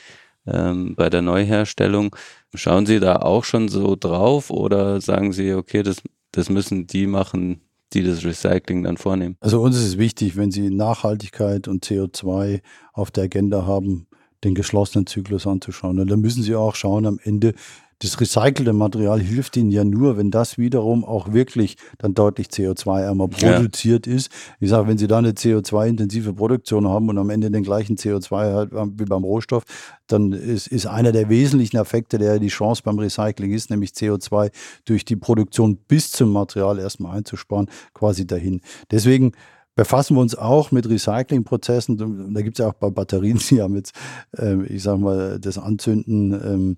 [0.47, 2.15] ähm, bei der Neuherstellung.
[2.55, 7.07] Schauen Sie da auch schon so drauf oder sagen Sie, okay, das, das müssen die
[7.07, 7.61] machen,
[7.93, 9.37] die das Recycling dann vornehmen?
[9.41, 12.61] Also uns ist es wichtig, wenn Sie Nachhaltigkeit und CO2
[12.93, 14.07] auf der Agenda haben,
[14.45, 15.99] den geschlossenen Zyklus anzuschauen.
[15.99, 17.55] Und dann müssen Sie auch schauen am Ende,
[18.01, 23.29] das recycelte Material hilft Ihnen ja nur, wenn das wiederum auch wirklich dann deutlich CO2-ärmer
[23.39, 23.55] Ja.
[23.55, 24.31] produziert ist.
[24.61, 28.53] Ich sage, wenn Sie da eine CO2-intensive Produktion haben und am Ende den gleichen CO2
[28.53, 29.65] halt wie beim Rohstoff,
[30.09, 34.51] dann ist, ist einer der wesentlichen Effekte, der die Chance beim Recycling ist, nämlich CO2
[34.85, 38.61] durch die Produktion bis zum Material erstmal einzusparen, quasi dahin.
[38.91, 39.33] Deswegen
[39.77, 42.35] befassen wir uns auch mit Recyclingprozessen.
[42.35, 43.95] Da gibt es ja auch bei Batterien, die haben jetzt,
[44.37, 46.77] ähm, ich sag mal, das Anzünden ähm,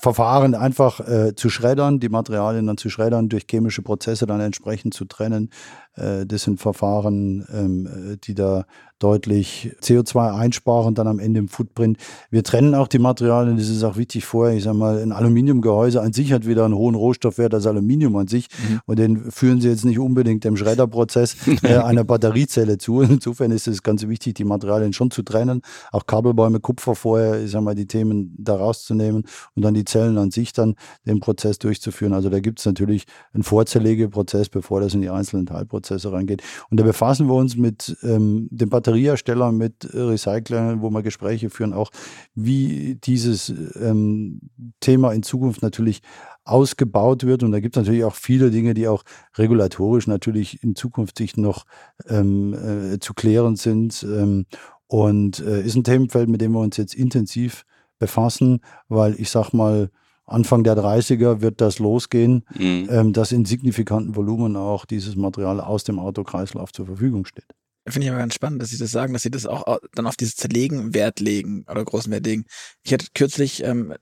[0.00, 4.94] Verfahren einfach äh, zu schreddern, die Materialien dann zu schreddern, durch chemische Prozesse dann entsprechend
[4.94, 5.50] zu trennen.
[5.98, 8.64] Äh, das sind Verfahren, ähm, äh, die da
[9.00, 11.98] deutlich CO2 einsparen, dann am Ende im Footprint.
[12.30, 14.56] Wir trennen auch die Materialien, das ist auch wichtig vorher.
[14.56, 18.26] Ich sag mal, ein Aluminiumgehäuse an sich hat wieder einen hohen Rohstoffwert als Aluminium an
[18.26, 18.80] sich Mhm.
[18.86, 23.02] und den führen Sie jetzt nicht unbedingt dem Schredderprozess äh, einer Batteriezelle zu.
[23.02, 27.52] Insofern ist es ganz wichtig, die Materialien schon zu trennen, auch Kabelbäume, Kupfer vorher, ich
[27.52, 30.74] sag mal, die Themen da rauszunehmen und dann die Zellen an sich dann
[31.06, 32.14] den Prozess durchzuführen.
[32.14, 36.42] Also da gibt es natürlich einen Vorzerlegeprozess, bevor das in die einzelnen Teilprozesse reingeht.
[36.70, 41.72] Und da befassen wir uns mit ähm, den Batterieherstellern, mit Recyclern, wo wir Gespräche führen,
[41.72, 41.90] auch
[42.34, 44.40] wie dieses ähm,
[44.80, 46.02] Thema in Zukunft natürlich
[46.44, 47.42] ausgebaut wird.
[47.42, 49.04] Und da gibt es natürlich auch viele Dinge, die auch
[49.36, 51.64] regulatorisch natürlich in Zukunft sich noch
[52.08, 54.02] ähm, äh, zu klären sind.
[54.02, 54.46] Ähm,
[54.86, 57.64] und äh, ist ein Themenfeld, mit dem wir uns jetzt intensiv
[57.98, 59.90] befassen, weil ich sag mal,
[60.28, 62.88] Anfang der 30er wird das losgehen, Mhm.
[62.90, 67.46] ähm, dass in signifikanten Volumen auch dieses Material aus dem Autokreislauf zur Verfügung steht.
[67.88, 70.06] Finde ich aber ganz spannend, dass Sie das sagen, dass Sie das auch au- dann
[70.06, 72.44] auf dieses Zerlegen Wert legen oder großen Wert legen.
[72.82, 73.94] Ich hatte kürzlich, ähm,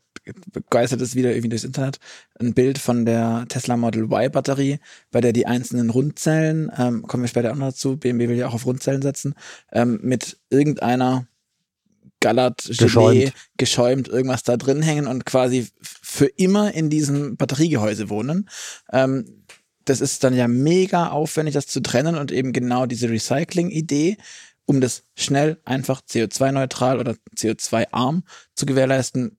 [0.51, 1.99] begeistert es wieder irgendwie durchs Internet,
[2.41, 4.79] ein Bild von der Tesla Model Y Batterie,
[5.12, 8.49] bei der die einzelnen Rundzellen, ähm, kommen wir später auch noch dazu, BMW will ja
[8.49, 9.35] auch auf Rundzellen setzen,
[9.71, 11.29] ähm, mit irgendeiner
[12.27, 13.33] Gallert, Gelee, Geschäumt.
[13.57, 18.51] geschäumt, irgendwas da drin hängen und quasi für immer in diesem Batteriegehäuse wohnen.
[18.93, 19.45] Ähm,
[19.85, 24.17] das ist dann ja mega aufwendig, das zu trennen und eben genau diese Recycling-Idee,
[24.65, 28.25] um das schnell, einfach CO2-neutral oder CO2-arm
[28.57, 29.39] zu gewährleisten,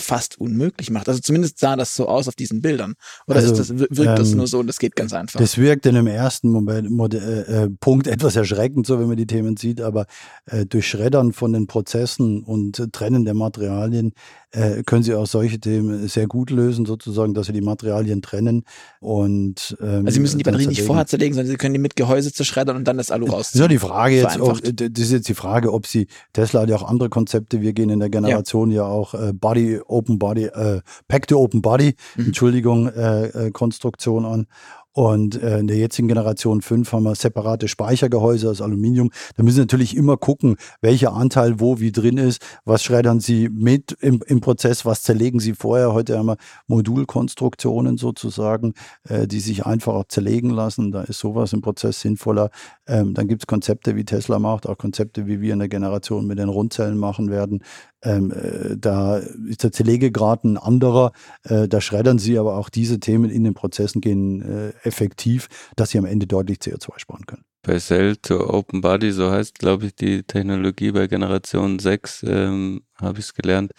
[0.00, 1.08] fast unmöglich macht.
[1.08, 2.94] Also zumindest sah das so aus auf diesen Bildern.
[3.26, 5.38] Oder Also, ist das, wirkt das ähm, nur so und das geht ganz einfach?
[5.38, 9.26] Das wirkt in einem ersten Moment, äh, äh, Punkt etwas erschreckend, so wenn man die
[9.26, 10.06] Themen sieht, aber
[10.46, 14.12] äh, durch Schreddern von den Prozessen und äh, Trennen der Materialien
[14.50, 18.64] äh, können Sie auch solche Themen sehr gut lösen, sozusagen, dass Sie die Materialien trennen
[19.00, 21.80] und ähm, also Sie müssen die dann Batterie nicht vorher zerlegen, sondern Sie können die
[21.80, 23.60] mit Gehäuse zerschreddern und dann das Alu Das rausziehen.
[23.60, 24.96] ist ja die Frage jetzt, ob, Vereinfacht.
[24.96, 27.90] das ist jetzt die Frage, ob sie, Tesla hat ja auch andere Konzepte, wir gehen
[27.90, 32.26] in der Generation ja, auch äh, Body, Open Body, äh, Pack to Open Body, Mhm.
[32.26, 34.46] Entschuldigung, äh, äh, Konstruktion an.
[34.92, 39.10] Und äh, in der jetzigen Generation 5 haben wir separate Speichergehäuse aus Aluminium.
[39.36, 43.48] Da müssen Sie natürlich immer gucken, welcher Anteil wo wie drin ist, was schreddern Sie
[43.48, 45.92] mit im, im Prozess, was zerlegen Sie vorher.
[45.92, 48.74] Heute haben wir Modulkonstruktionen sozusagen,
[49.08, 50.90] äh, die sich einfacher zerlegen lassen.
[50.90, 52.50] Da ist sowas im Prozess sinnvoller.
[52.88, 56.26] Ähm, dann gibt es Konzepte, wie Tesla macht, auch Konzepte, wie wir in der Generation
[56.26, 57.62] mit den Rundzellen machen werden.
[58.02, 61.12] Ähm, äh, da ist der Zerlegegrad ein anderer.
[61.42, 65.90] Äh, da schreddern sie aber auch diese Themen in den Prozessen gehen äh, effektiv, dass
[65.90, 67.44] sie am Ende deutlich CO2 sparen können.
[67.62, 72.82] Bei Cell to Open Body, so heißt, glaube ich, die Technologie bei Generation 6, ähm,
[73.00, 73.72] habe ich es gelernt.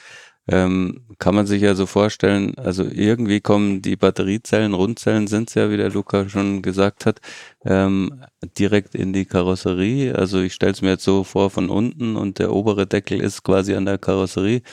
[0.51, 5.55] Ähm, kann man sich ja so vorstellen, also irgendwie kommen die Batteriezellen, Rundzellen sind es
[5.55, 7.19] ja, wie der Luca schon gesagt hat,
[7.65, 8.23] ähm,
[8.57, 10.15] direkt in die Karosserie.
[10.15, 13.43] Also ich stelle es mir jetzt so vor von unten und der obere Deckel ist
[13.43, 14.63] quasi an der Karosserie.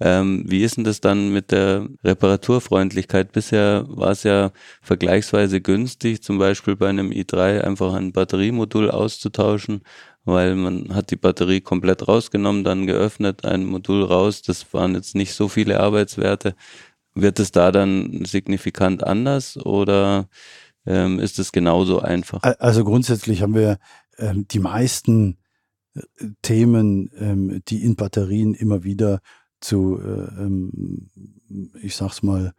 [0.00, 3.32] Ähm, wie ist denn das dann mit der Reparaturfreundlichkeit?
[3.32, 4.50] Bisher war es ja
[4.82, 9.82] vergleichsweise günstig, zum Beispiel bei einem i3 einfach ein Batteriemodul auszutauschen,
[10.24, 14.42] weil man hat die Batterie komplett rausgenommen, dann geöffnet, ein Modul raus.
[14.42, 16.54] Das waren jetzt nicht so viele Arbeitswerte.
[17.14, 20.28] wird es da dann signifikant anders oder
[20.86, 22.42] ähm, ist es genauso einfach?
[22.58, 23.78] Also grundsätzlich haben wir
[24.18, 25.38] ähm, die meisten
[25.94, 26.02] äh,
[26.42, 29.20] Themen, ähm, die in Batterien immer wieder
[29.60, 31.10] zu, äh, ähm,
[31.82, 32.54] ich sag's mal,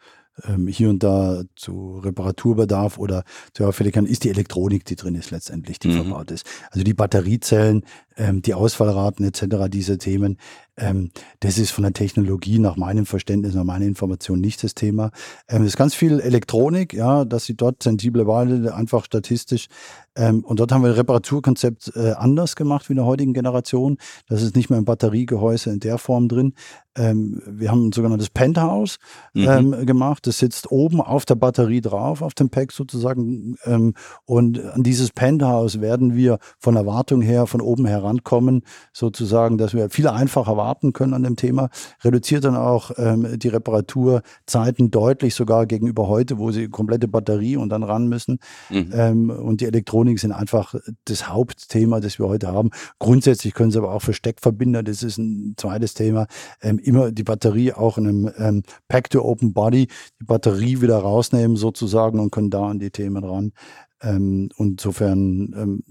[0.47, 5.31] ähm, hier und da zu Reparaturbedarf oder zu Auffälligkeiten ist die Elektronik, die drin ist
[5.31, 6.03] letztendlich, die mhm.
[6.03, 6.45] verbaut ist.
[6.71, 7.83] Also die Batteriezellen,
[8.17, 10.37] ähm, die Ausfallraten etc., diese Themen,
[10.75, 15.11] ähm, das ist von der Technologie nach meinem Verständnis, nach meiner Information nicht das Thema.
[15.47, 19.67] Ähm, es ist ganz viel Elektronik, ja, dass sie dort sensible Wale einfach statistisch
[20.15, 23.97] ähm, und dort haben wir ein Reparaturkonzept äh, anders gemacht wie in der heutigen Generation.
[24.27, 26.53] Das ist nicht mehr ein Batteriegehäuse in der Form drin.
[26.95, 28.99] Ähm, wir haben ein sogenanntes Penthouse
[29.33, 29.47] mhm.
[29.49, 30.27] ähm, gemacht.
[30.27, 33.55] Das sitzt oben auf der Batterie drauf, auf dem Pack sozusagen.
[33.65, 33.95] Ähm,
[34.25, 39.89] und an dieses Penthouse werden wir von Erwartung her von oben herankommen, sozusagen, dass wir
[39.89, 41.69] viel einfacher warten können an dem Thema.
[42.03, 47.69] Reduziert dann auch ähm, die Reparaturzeiten deutlich sogar gegenüber heute, wo sie komplette Batterie und
[47.69, 48.37] dann ran müssen.
[48.69, 48.91] Mhm.
[48.93, 52.71] Ähm, und die Elektronik Elektronik sind einfach das Hauptthema, das wir heute haben.
[52.99, 56.27] Grundsätzlich können sie aber auch für Steckverbinder, das ist ein zweites Thema,
[56.61, 59.87] ähm, immer die Batterie auch in einem ähm, Pack to Open Body,
[60.19, 63.53] die Batterie wieder rausnehmen sozusagen und können da an die Themen ran.
[64.01, 65.83] Ähm, und insofern ähm,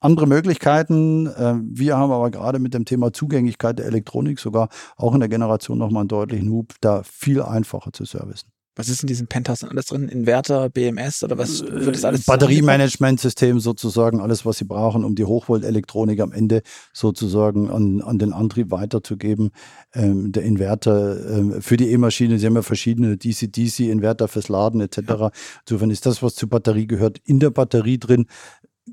[0.00, 1.28] andere Möglichkeiten.
[1.36, 5.28] Ähm, wir haben aber gerade mit dem Thema Zugänglichkeit der Elektronik sogar auch in der
[5.28, 8.53] Generation nochmal einen deutlichen Hub, da viel einfacher zu servicen.
[8.76, 10.08] Was ist in diesem Penthouse alles drin?
[10.08, 12.26] Inverter, BMS oder was wird das alles?
[12.26, 18.32] Batteriemanagementsystem sozusagen, alles, was Sie brauchen, um die Hochvoltelektronik am Ende sozusagen an, an den
[18.32, 19.50] Antrieb weiterzugeben.
[19.94, 24.98] Ähm, der Inverter ähm, für die E-Maschine, Sie haben ja verschiedene DC-DC-Inverter fürs Laden etc.
[25.08, 25.30] Ja.
[25.66, 28.26] Insofern ist das, was zur Batterie gehört, in der Batterie drin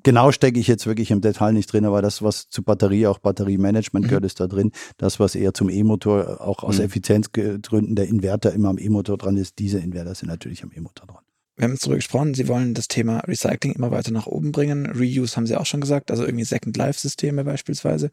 [0.04, 3.20] genau stecke ich jetzt wirklich im Detail nicht drin, aber das, was zu Batterie, auch
[3.20, 4.10] Batteriemanagement mhm.
[4.10, 4.72] gehört, ist da drin.
[4.98, 6.86] Das, was eher zum E-Motor, auch aus mhm.
[6.86, 11.24] Effizienzgründen der Inverter immer am E-Motor dran ist, diese Inverter sind natürlich am E-Motor dran.
[11.58, 14.88] Wir haben zurück gesprochen, Sie wollen das Thema Recycling immer weiter nach oben bringen.
[14.88, 18.10] Reuse haben Sie auch schon gesagt, also irgendwie Second-Life-Systeme beispielsweise.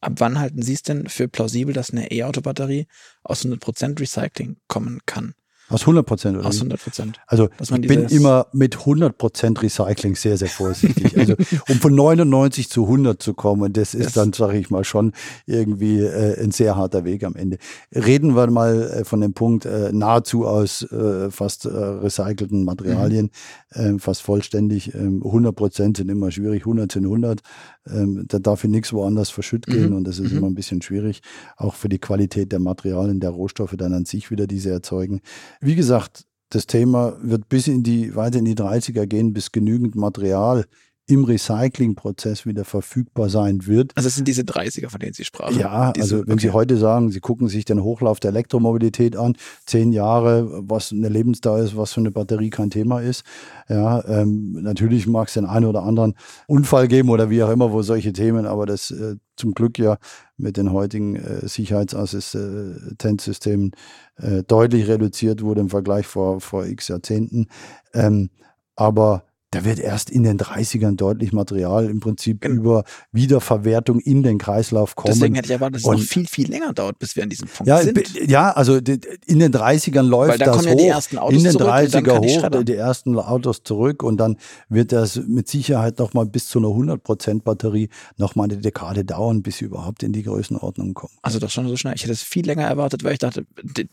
[0.00, 2.86] Ab wann halten Sie es denn für plausibel, dass eine E-Auto-Batterie
[3.22, 5.34] aus 100% Recycling kommen kann?
[5.70, 6.48] Aus 100 Prozent, oder?
[6.48, 7.20] Aus 100 Prozent.
[7.26, 11.16] Also ich bin immer mit 100 Prozent Recycling sehr, sehr vorsichtig.
[11.16, 11.34] also
[11.68, 14.12] um von 99 zu 100 zu kommen, das ist yes.
[14.14, 15.12] dann, sage ich mal, schon
[15.46, 17.58] irgendwie äh, ein sehr harter Weg am Ende.
[17.94, 23.30] Reden wir mal äh, von dem Punkt äh, nahezu aus äh, fast äh, recycelten Materialien,
[23.74, 24.00] mhm.
[24.00, 24.94] fast vollständig.
[24.94, 27.40] 100 ähm, Prozent sind immer schwierig, 100 sind 100.
[27.86, 29.96] Ähm, da darf ich nichts woanders verschütt gehen mhm.
[29.96, 30.38] und das ist mhm.
[30.38, 31.22] immer ein bisschen schwierig,
[31.56, 35.20] auch für die Qualität der Materialien, der Rohstoffe dann an sich wieder, diese erzeugen.
[35.60, 39.94] Wie gesagt, das Thema wird bis in die, weiter in die 30er gehen, bis genügend
[39.94, 40.66] Material
[41.10, 43.90] im Recyclingprozess wieder verfügbar sein wird.
[43.96, 45.58] Also es sind diese 30er, von denen Sie sprachen.
[45.58, 46.42] Ja, diese, also wenn okay.
[46.42, 49.34] Sie heute sagen, Sie gucken sich den Hochlauf der Elektromobilität an,
[49.66, 53.24] zehn Jahre, was eine Lebensdauer ist, was für eine Batterie kein Thema ist.
[53.68, 56.14] Ja, ähm, natürlich mag es den einen oder anderen
[56.46, 59.98] Unfall geben oder wie auch immer, wo solche Themen, aber das äh, zum Glück ja
[60.36, 63.72] mit den heutigen äh, Sicherheitsassistenzsystemen
[64.16, 67.48] äh, deutlich reduziert wurde im Vergleich vor, vor x Jahrzehnten.
[67.94, 68.30] Ähm,
[68.76, 72.60] aber da wird erst in den 30ern deutlich Material im Prinzip genau.
[72.60, 75.12] über Wiederverwertung in den Kreislauf kommen.
[75.14, 77.48] Deswegen hätte ich erwartet, dass es noch viel, viel länger dauert, bis wir an diesem
[77.48, 78.28] Punkt ja, sind.
[78.28, 80.78] Ja, also in den 30ern läuft Weil da das kommen hoch.
[80.78, 84.36] Ja die ersten Autos in den 30er hoch, die, die, ersten Autos zurück und dann
[84.68, 89.58] wird das mit Sicherheit nochmal bis zu einer 100% Batterie nochmal eine Dekade dauern, bis
[89.58, 91.12] sie überhaupt in die Größenordnung kommen.
[91.22, 91.94] Also das schon so schnell.
[91.94, 93.44] Ich hätte es viel länger erwartet, weil ich dachte,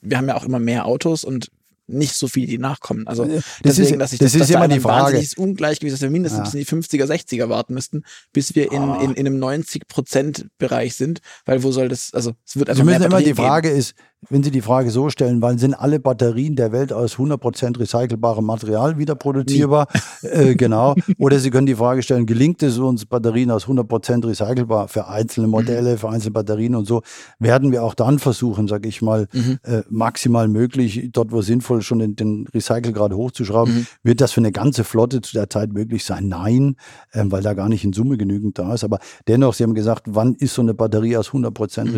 [0.02, 1.50] wir haben ja auch immer mehr Autos und
[1.88, 3.08] nicht so viele, die nachkommen.
[3.08, 5.18] Also das deswegen, ist, dass ich das, das ist immer die Frage.
[5.18, 6.60] Ein Ungleichgewicht, dass wir mindestens ja.
[6.60, 9.00] in die 50er, 60er warten müssten, bis wir in, oh.
[9.00, 12.84] in, in einem 90 Prozent Bereich sind, weil wo soll das, also es wird einfach
[12.84, 13.80] Sie müssen immer die Frage geben.
[13.80, 13.96] ist,
[14.30, 18.44] wenn Sie die Frage so stellen, wann sind alle Batterien der Welt aus 100% recycelbarem
[18.44, 19.88] Material wieder produzierbar?
[20.24, 20.96] äh, genau.
[21.20, 25.48] Oder Sie können die Frage stellen, gelingt es uns, Batterien aus 100% recycelbar für einzelne
[25.48, 27.04] Modelle, für einzelne Batterien und so,
[27.38, 29.60] werden wir auch dann versuchen, sage ich mal, mhm.
[29.64, 33.74] äh, maximal möglich, dort wo sinnvoll, schon den, den Recycelgrad hochzuschrauben.
[33.74, 33.88] Mhm.
[34.04, 36.28] Wird das für eine ganze Flotte zu der Zeit möglich sein?
[36.28, 36.76] Nein,
[37.12, 38.84] äh, weil da gar nicht in Summe genügend da ist.
[38.84, 41.94] Aber dennoch, Sie haben gesagt, wann ist so eine Batterie aus 100% mhm.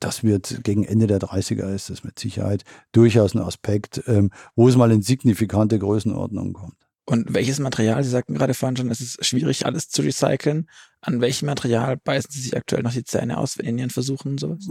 [0.00, 4.68] Das wird gegen Ende der 30er ist das mit Sicherheit durchaus ein Aspekt, ähm, wo
[4.68, 6.76] es mal in signifikante Größenordnungen kommt.
[7.04, 10.68] Und welches Material, Sie sagten gerade vorhin schon, es ist schwierig, alles zu recyceln.
[11.00, 14.68] An welchem Material beißen Sie sich aktuell noch die Zähne aus in Ihren Versuchen sowas?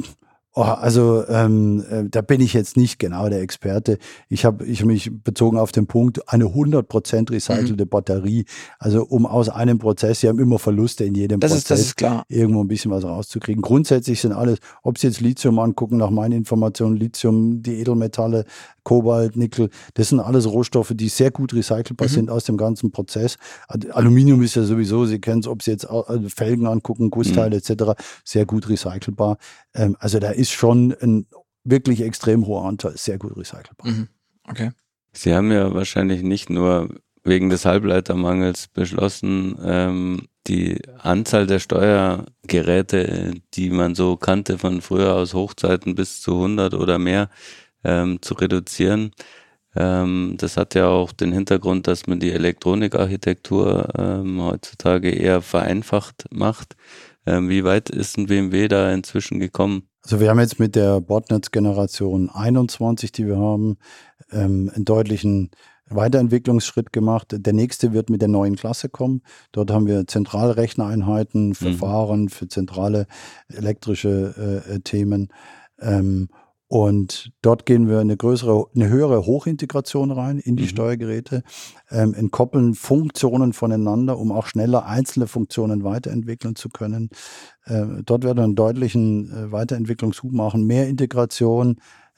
[0.60, 4.00] Oh, also ähm, äh, da bin ich jetzt nicht genau der Experte.
[4.28, 7.90] Ich habe ich hab mich bezogen auf den Punkt, eine 100% recycelte mhm.
[7.90, 8.46] Batterie.
[8.80, 11.80] Also um aus einem Prozess, Sie haben immer Verluste in jedem das Prozess, ist, das
[11.82, 12.26] ist klar.
[12.28, 13.62] irgendwo ein bisschen was rauszukriegen.
[13.62, 18.46] Grundsätzlich sind alles, ob Sie jetzt Lithium angucken, nach meinen Informationen, Lithium, die Edelmetalle,
[18.88, 22.14] Kobalt, Nickel, das sind alles Rohstoffe, die sehr gut recycelbar mhm.
[22.14, 23.36] sind aus dem ganzen Prozess.
[23.68, 25.90] Aluminium ist ja sowieso, Sie kennen es, ob Sie jetzt
[26.34, 27.74] Felgen angucken, Gussteile mhm.
[27.76, 29.40] etc., sehr gut recycelbar.
[29.74, 31.26] Ähm, also da ist schon ein
[31.66, 33.92] wirklich extrem hoher Anteil sehr gut recycelbar.
[33.92, 34.08] Mhm.
[34.48, 34.72] Okay.
[35.12, 36.88] Sie haben ja wahrscheinlich nicht nur
[37.26, 45.14] wegen des Halbleitermangels beschlossen, ähm, die Anzahl der Steuergeräte, die man so kannte von früher
[45.14, 47.30] aus Hochzeiten bis zu 100 oder mehr,
[47.84, 49.12] ähm, zu reduzieren.
[49.76, 56.26] Ähm, das hat ja auch den Hintergrund, dass man die Elektronikarchitektur ähm, heutzutage eher vereinfacht
[56.32, 56.76] macht.
[57.26, 59.84] Ähm, wie weit ist ein BMW da inzwischen gekommen?
[60.04, 63.78] Also wir haben jetzt mit der Botnetz-Generation 21, die wir haben,
[64.32, 65.52] ähm, einen deutlichen
[65.90, 67.28] Weiterentwicklungsschritt gemacht.
[67.32, 69.22] Der nächste wird mit der neuen Klasse kommen.
[69.52, 72.30] Dort haben wir Zentralrechnereinheiten, Verfahren mhm.
[72.30, 73.08] für zentrale
[73.50, 75.30] elektrische äh, äh Themen.
[75.80, 76.30] Ähm,
[76.70, 80.70] und dort gehen wir eine größere, eine höhere Hochintegration rein in die mhm.
[80.70, 81.44] Steuergeräte,
[81.90, 87.10] ähm, entkoppeln Funktionen voneinander, um auch schneller einzelne Funktionen weiterentwickeln zu können.
[87.66, 91.78] Äh, dort werden wir einen deutlichen äh, Weiterentwicklungshub machen, mehr Integration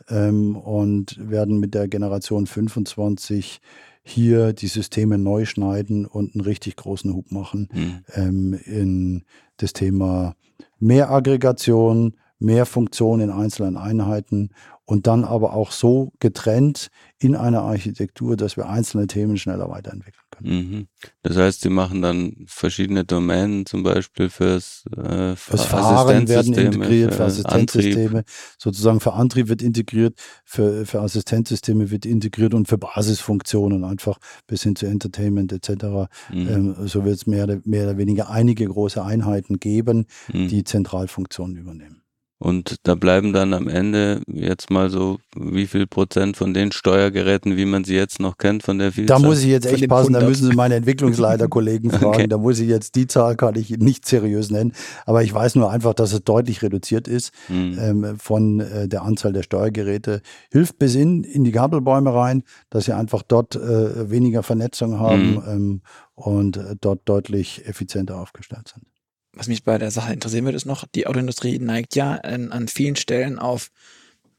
[0.09, 3.61] ähm, und werden mit der Generation 25
[4.01, 7.99] hier die Systeme neu schneiden und einen richtig großen Hub machen mhm.
[8.15, 9.25] ähm, in
[9.57, 10.35] das Thema
[10.79, 14.49] mehr Aggregation, mehr Funktionen in einzelnen Einheiten
[14.89, 16.87] und dann aber auch so getrennt
[17.19, 20.49] in einer Architektur, dass wir einzelne Themen schneller weiterentwickeln können.
[20.49, 20.87] Mhm.
[21.21, 26.55] Das heißt, Sie machen dann verschiedene Domänen zum Beispiel fürs, äh, für das Fahren werden
[26.55, 28.19] integriert, für, für Assistenzsysteme.
[28.19, 28.25] Antrieb.
[28.57, 34.63] Sozusagen für Antrieb wird integriert, für, für Assistenzsysteme wird integriert und für Basisfunktionen einfach bis
[34.63, 36.09] hin zu Entertainment etc.
[36.33, 36.47] Mhm.
[36.49, 40.47] Ähm, so wird es mehr, mehr oder weniger einige große Einheiten geben, mhm.
[40.47, 42.01] die Zentralfunktionen übernehmen.
[42.41, 47.57] Und da bleiben dann am Ende jetzt mal so wie viel Prozent von den Steuergeräten,
[47.57, 49.21] wie man sie jetzt noch kennt, von der Vielzahl?
[49.21, 52.05] Da muss ich jetzt echt passen, da müssen Sie meine Entwicklungsleiterkollegen fragen.
[52.05, 52.27] Okay.
[52.27, 54.71] Da muss ich jetzt, die Zahl kann ich nicht seriös nennen,
[55.05, 57.77] aber ich weiß nur einfach, dass es deutlich reduziert ist mhm.
[57.77, 60.21] ähm, von äh, der Anzahl der Steuergeräte.
[60.49, 65.31] Hilft bis in, in die Gabelbäume rein, dass Sie einfach dort äh, weniger Vernetzung haben
[65.31, 65.43] mhm.
[65.45, 65.81] ähm,
[66.15, 68.88] und äh, dort deutlich effizienter aufgestellt sind
[69.33, 72.67] was mich bei der Sache interessieren würde, ist noch, die Autoindustrie neigt ja an, an
[72.67, 73.71] vielen Stellen auf,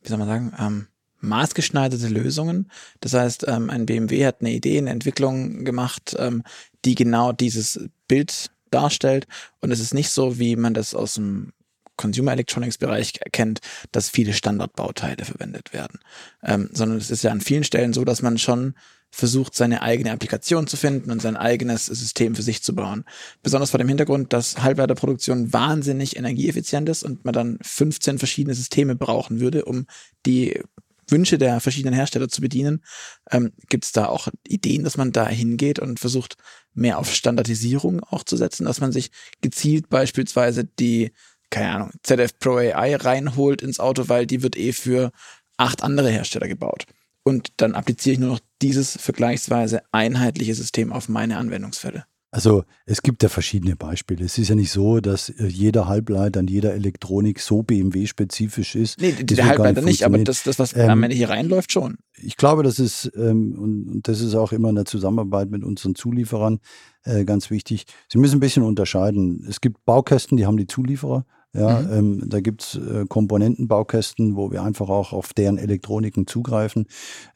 [0.02, 0.86] wie soll man sagen, ähm,
[1.20, 2.70] maßgeschneiderte Lösungen.
[3.00, 6.42] Das heißt, ähm, ein BMW hat eine Idee, eine Entwicklung gemacht, ähm,
[6.84, 9.26] die genau dieses Bild darstellt.
[9.60, 11.52] Und es ist nicht so, wie man das aus dem
[11.96, 13.60] Consumer Electronics Bereich erkennt,
[13.92, 16.00] dass viele Standardbauteile verwendet werden,
[16.42, 18.74] ähm, sondern es ist ja an vielen Stellen so, dass man schon
[19.10, 23.04] versucht, seine eigene Applikation zu finden und sein eigenes System für sich zu bauen.
[23.42, 28.94] Besonders vor dem Hintergrund, dass Halbleiterproduktion wahnsinnig energieeffizient ist und man dann 15 verschiedene Systeme
[28.94, 29.86] brauchen würde, um
[30.26, 30.60] die
[31.08, 32.84] Wünsche der verschiedenen Hersteller zu bedienen.
[33.30, 36.36] Ähm, Gibt es da auch Ideen, dass man da hingeht und versucht,
[36.72, 41.12] mehr auf Standardisierung auch zu setzen, dass man sich gezielt beispielsweise die,
[41.50, 45.10] keine Ahnung, ZF Pro AI reinholt ins Auto, weil die wird eh für
[45.56, 46.86] acht andere Hersteller gebaut
[47.22, 52.04] und dann appliziere ich nur noch dieses vergleichsweise einheitliche System auf meine Anwendungsfälle.
[52.32, 54.24] Also es gibt ja verschiedene Beispiele.
[54.24, 59.00] Es ist ja nicht so, dass äh, jeder Halbleiter an jeder Elektronik so BMW-spezifisch ist.
[59.00, 61.98] Nee, der Halbleiter nicht, aber das, das was ähm, am Ende hier reinläuft, schon.
[62.16, 65.96] Ich glaube, das ist, ähm, und das ist auch immer in der Zusammenarbeit mit unseren
[65.96, 66.60] Zulieferern
[67.02, 67.86] äh, ganz wichtig.
[68.08, 69.44] Sie müssen ein bisschen unterscheiden.
[69.48, 71.92] Es gibt Baukästen, die haben die Zulieferer ja, mhm.
[71.92, 76.86] ähm, da gibt's äh, Komponentenbaukästen, wo wir einfach auch auf deren Elektroniken zugreifen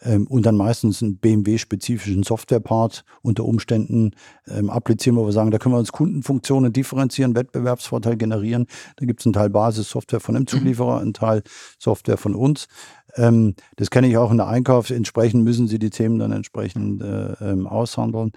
[0.03, 4.12] ähm, und dann meistens einen BMW-spezifischen Softwarepart unter Umständen
[4.46, 8.66] ähm, applizieren, wo wir sagen, da können wir uns Kundenfunktionen differenzieren, Wettbewerbsvorteil generieren.
[8.96, 10.48] Da gibt's einen Teil Basissoftware von einem mhm.
[10.48, 11.42] Zulieferer, einen Teil
[11.81, 12.68] Software von uns.
[13.16, 14.90] Ähm, das kenne ich auch in der Einkauf.
[14.90, 18.31] Entsprechend müssen Sie die Themen dann entsprechend äh, ähm, aushandeln.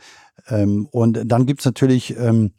[0.49, 2.53] Ähm, und dann gibt's natürlich ähm,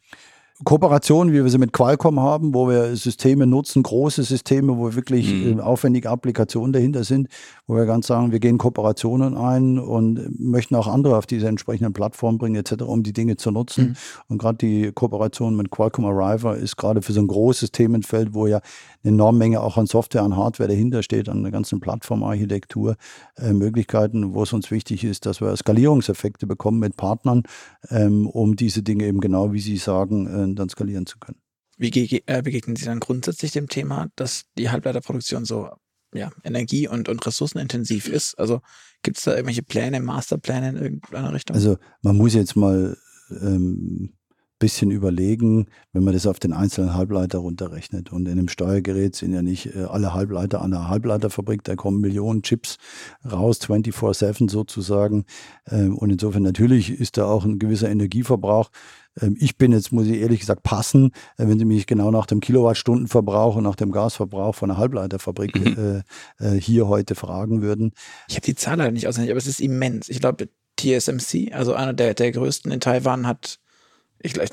[0.64, 5.32] Kooperationen, wie wir sie mit Qualcomm haben, wo wir Systeme nutzen, große Systeme, wo wirklich
[5.32, 5.58] mhm.
[5.58, 7.28] Äh, aufwendige Applikationen dahinter sind,
[7.68, 11.92] wo wir ganz sagen, wir gehen Kooperationen ein und möchten auch andere auf diese entsprechenden
[11.92, 13.90] Plattformen bringen, etc., um die Dinge zu nutzen.
[13.90, 13.96] Mhm.
[14.28, 18.48] Und gerade die Kooperation mit Qualcomm Arriver ist gerade für so ein großes Themenfeld, wo
[18.48, 18.60] ja
[19.04, 22.96] eine enorme Menge auch an Software, an Hardware dahinter steht, an der ganzen Plattformarchitektur,
[23.36, 27.44] äh, Möglichkeiten, wo es uns wichtig ist, dass wir Skalierungseffekte bekommen mit Partnern,
[27.90, 31.38] ähm, um diese Dinge eben genau, wie Sie sagen, äh, dann skalieren zu können.
[31.76, 35.70] wie äh, begegnen Sie dann grundsätzlich dem Thema, dass die Halbleiterproduktion so
[36.14, 38.38] ja, energie- und, und ressourcenintensiv ist?
[38.38, 38.60] Also
[39.02, 41.54] gibt es da irgendwelche Pläne, Masterpläne in irgendeiner Richtung?
[41.56, 42.96] Also man muss jetzt mal
[43.30, 44.18] ähm,
[44.58, 48.10] bisschen überlegen, wenn man das auf den einzelnen Halbleiter runterrechnet.
[48.12, 52.00] Und in einem Steuergerät sind ja nicht äh, alle Halbleiter an der Halbleiterfabrik, da kommen
[52.00, 52.76] Millionen Chips
[53.30, 55.24] raus, 24-7 sozusagen.
[55.66, 58.70] Ähm, und insofern natürlich ist da auch ein gewisser Energieverbrauch.
[59.20, 62.26] Ähm, ich bin jetzt, muss ich ehrlich gesagt, passen, äh, wenn Sie mich genau nach
[62.26, 66.02] dem Kilowattstundenverbrauch und nach dem Gasverbrauch von einer Halbleiterfabrik mhm.
[66.38, 67.92] äh, hier heute fragen würden.
[68.28, 70.08] Ich habe die Zahl leider nicht auswendig, aber es ist immens.
[70.08, 70.48] Ich glaube,
[70.78, 73.58] TSMC, also einer der, der größten in Taiwan, hat
[74.20, 74.50] ich gleich,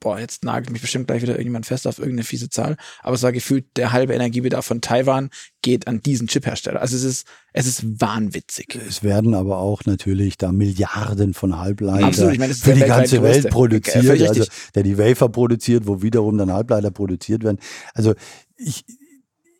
[0.00, 3.22] boah, jetzt nagelt mich bestimmt gleich wieder irgendjemand fest auf irgendeine fiese Zahl, aber es
[3.22, 5.30] war gefühlt, der halbe Energiebedarf von Taiwan
[5.62, 6.80] geht an diesen Chiphersteller.
[6.80, 8.78] Also es ist, es ist wahnwitzig.
[8.88, 14.20] Es werden aber auch natürlich da Milliarden von Halbleiter meine, für die ganze Welt produziert,
[14.28, 17.58] also der die Wafer produziert, wo wiederum dann Halbleiter produziert werden.
[17.94, 18.14] Also
[18.56, 18.84] ich,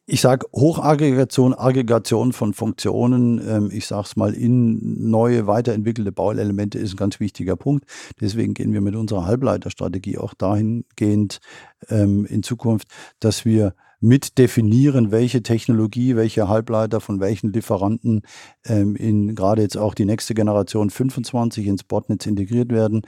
[0.07, 6.78] ich sage Hochaggregation, Aggregation von Funktionen, ähm, ich sage es mal, in neue, weiterentwickelte Bauelemente
[6.78, 7.84] ist ein ganz wichtiger Punkt.
[8.20, 11.40] Deswegen gehen wir mit unserer Halbleiterstrategie auch dahingehend
[11.88, 12.88] ähm, in Zukunft,
[13.18, 18.22] dass wir mit definieren, welche Technologie, welche Halbleiter von welchen Lieferanten
[18.64, 23.03] ähm, in gerade jetzt auch die nächste Generation 25 ins Botnetz integriert werden.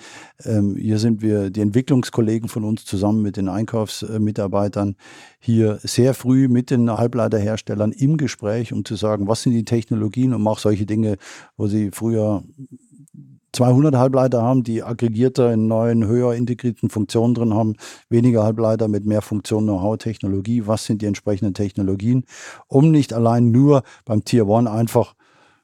[0.45, 4.97] Ähm, hier sind wir, die Entwicklungskollegen von uns zusammen mit den Einkaufsmitarbeitern
[5.39, 10.35] hier sehr früh mit den Halbleiterherstellern im Gespräch, um zu sagen, was sind die Technologien,
[10.35, 11.17] um auch solche Dinge,
[11.57, 12.43] wo sie früher
[13.53, 17.75] 200 Halbleiter haben, die aggregierter in neuen, höher integrierten Funktionen drin haben,
[18.09, 20.67] weniger Halbleiter mit mehr Funktion, Know-how, Technologie.
[20.67, 22.25] Was sind die entsprechenden Technologien,
[22.67, 25.15] um nicht allein nur beim Tier One einfach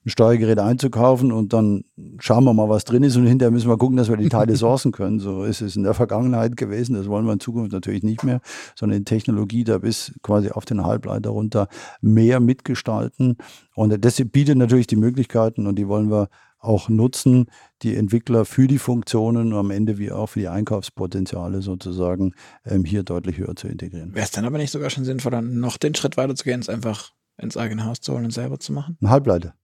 [0.05, 1.85] ein Steuergerät einzukaufen und dann
[2.19, 4.55] schauen wir mal, was drin ist und hinterher müssen wir gucken, dass wir die Teile
[4.57, 5.19] sourcen können.
[5.19, 6.95] So ist es in der Vergangenheit gewesen.
[6.95, 8.41] Das wollen wir in Zukunft natürlich nicht mehr,
[8.75, 11.69] sondern die Technologie da bis quasi auf den Halbleiter runter
[12.03, 13.39] mehr mitgestalten.
[13.75, 16.29] Und das bietet natürlich die Möglichkeiten und die wollen wir
[16.65, 17.47] auch nutzen,
[17.83, 22.35] die Entwickler für die Funktionen und am Ende wie auch für die Einkaufspotenziale sozusagen
[22.65, 24.15] ähm, hier deutlich höher zu integrieren.
[24.15, 26.69] Wäre es dann aber nicht sogar schon sinnvoller, noch den Schritt weiter zu gehen, es
[26.69, 28.97] einfach ins eigene Haus zu holen und selber zu machen?
[29.01, 29.55] Ein Halbleiter.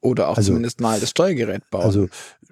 [0.00, 1.84] Oder auch also, zumindest mal das Steuergerät bauen.
[1.84, 2.08] Also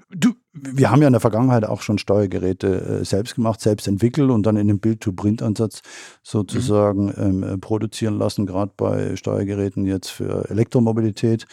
[0.08, 4.30] du, wir haben ja in der Vergangenheit auch schon Steuergeräte äh, selbst gemacht, selbst entwickelt
[4.30, 5.82] und dann in einem Build-to-Print-Ansatz
[6.22, 7.14] sozusagen mhm.
[7.16, 11.46] ähm, äh, produzieren lassen, gerade bei Steuergeräten jetzt für Elektromobilität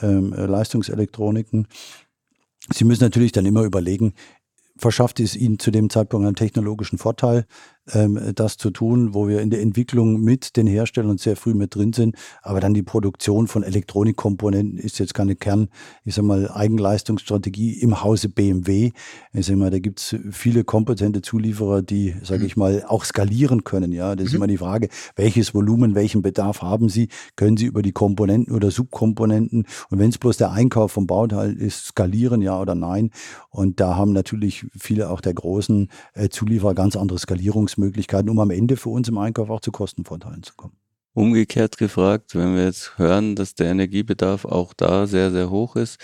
[0.00, 1.68] ähm, äh, Leistungselektroniken.
[2.72, 4.14] Sie müssen natürlich dann immer überlegen,
[4.76, 7.46] verschafft es Ihnen zu dem Zeitpunkt einen technologischen Vorteil?
[7.92, 11.74] Ähm, das zu tun, wo wir in der Entwicklung mit den Herstellern sehr früh mit
[11.74, 12.16] drin sind.
[12.42, 15.68] Aber dann die Produktion von Elektronikkomponenten ist jetzt keine Kern,
[16.04, 18.92] ich sag mal, Eigenleistungsstrategie im Hause BMW.
[19.32, 22.46] Ich sag mal, da gibt's viele kompetente Zulieferer, die, sage mhm.
[22.46, 23.92] ich mal, auch skalieren können.
[23.92, 24.36] Ja, das ist mhm.
[24.36, 27.08] immer die Frage, welches Volumen, welchen Bedarf haben Sie?
[27.36, 31.52] Können Sie über die Komponenten oder Subkomponenten und wenn es bloß der Einkauf vom Bauteil
[31.54, 33.10] ist, skalieren, ja oder nein?
[33.50, 38.38] Und da haben natürlich viele auch der großen äh, Zulieferer ganz andere Skalierungs Möglichkeiten, um
[38.38, 40.76] am Ende für uns im Einkauf auch zu Kostenvorteilen zu kommen.
[41.14, 46.00] Umgekehrt gefragt, wenn wir jetzt hören, dass der Energiebedarf auch da sehr, sehr hoch ist,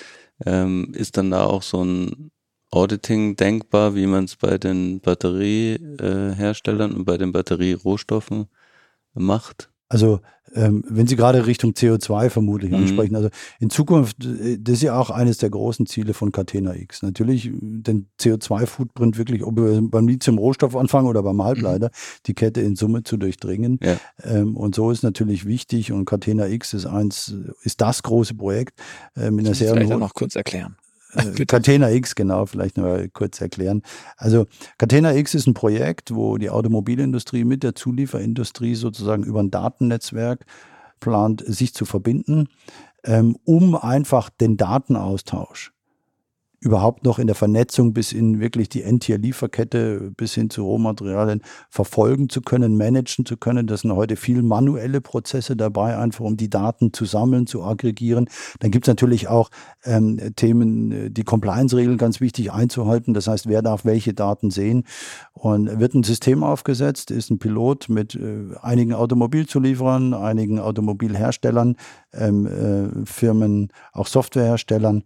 [0.46, 2.30] ähm, ist dann da auch so ein
[2.70, 8.46] Auditing denkbar, wie man es bei den Batterieherstellern und bei den Batterierohstoffen
[9.14, 9.70] macht?
[9.88, 10.20] Also
[10.54, 12.78] ähm, wenn Sie gerade Richtung CO2 vermutlich mhm.
[12.78, 13.28] ansprechen, also
[13.58, 17.02] in Zukunft, äh, das ist ja auch eines der großen Ziele von Catena X.
[17.02, 22.20] Natürlich den CO2-Footprint wirklich, ob wir beim Lithium-Rohstoff anfangen oder beim Halbleiter, mhm.
[22.26, 23.78] die Kette in Summe zu durchdringen.
[23.82, 23.96] Ja.
[24.22, 28.80] Ähm, und so ist natürlich wichtig und Catena X ist eins, ist das große Projekt
[29.16, 30.76] äh, mit einer sehr Vielleicht auch noch kurz erklären.
[31.14, 33.82] Äh, Catena X, genau, vielleicht noch kurz erklären.
[34.16, 34.46] Also
[34.78, 40.44] Catena X ist ein Projekt, wo die Automobilindustrie mit der Zulieferindustrie sozusagen über ein Datennetzwerk
[41.00, 42.48] plant, sich zu verbinden,
[43.04, 45.72] ähm, um einfach den Datenaustausch
[46.60, 51.40] überhaupt noch in der Vernetzung bis in wirklich die Endtier-Lieferkette bis hin zu Rohmaterialien
[51.70, 53.66] verfolgen zu können, managen zu können.
[53.66, 58.28] Das sind heute viel manuelle Prozesse dabei, einfach um die Daten zu sammeln, zu aggregieren.
[58.58, 59.48] Dann gibt es natürlich auch
[59.84, 63.14] ähm, Themen, die Compliance-Regeln ganz wichtig einzuhalten.
[63.14, 64.84] Das heißt, wer darf welche Daten sehen?
[65.32, 71.76] Und wird ein System aufgesetzt, ist ein Pilot mit äh, einigen Automobilzulieferern, einigen Automobilherstellern,
[72.12, 75.04] ähm, äh, Firmen, auch Softwareherstellern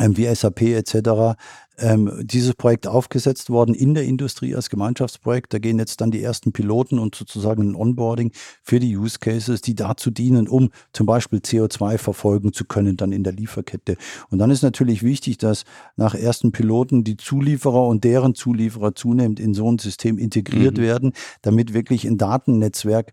[0.00, 1.36] wie SAP etc.,
[1.76, 5.52] ähm, dieses Projekt aufgesetzt worden in der Industrie als Gemeinschaftsprojekt.
[5.52, 8.30] Da gehen jetzt dann die ersten Piloten und sozusagen ein Onboarding
[8.62, 13.12] für die Use Cases, die dazu dienen, um zum Beispiel CO2 verfolgen zu können, dann
[13.12, 13.96] in der Lieferkette.
[14.30, 15.64] Und dann ist natürlich wichtig, dass
[15.96, 20.82] nach ersten Piloten die Zulieferer und deren Zulieferer zunehmend in so ein System integriert mhm.
[20.82, 23.12] werden, damit wirklich ein Datennetzwerk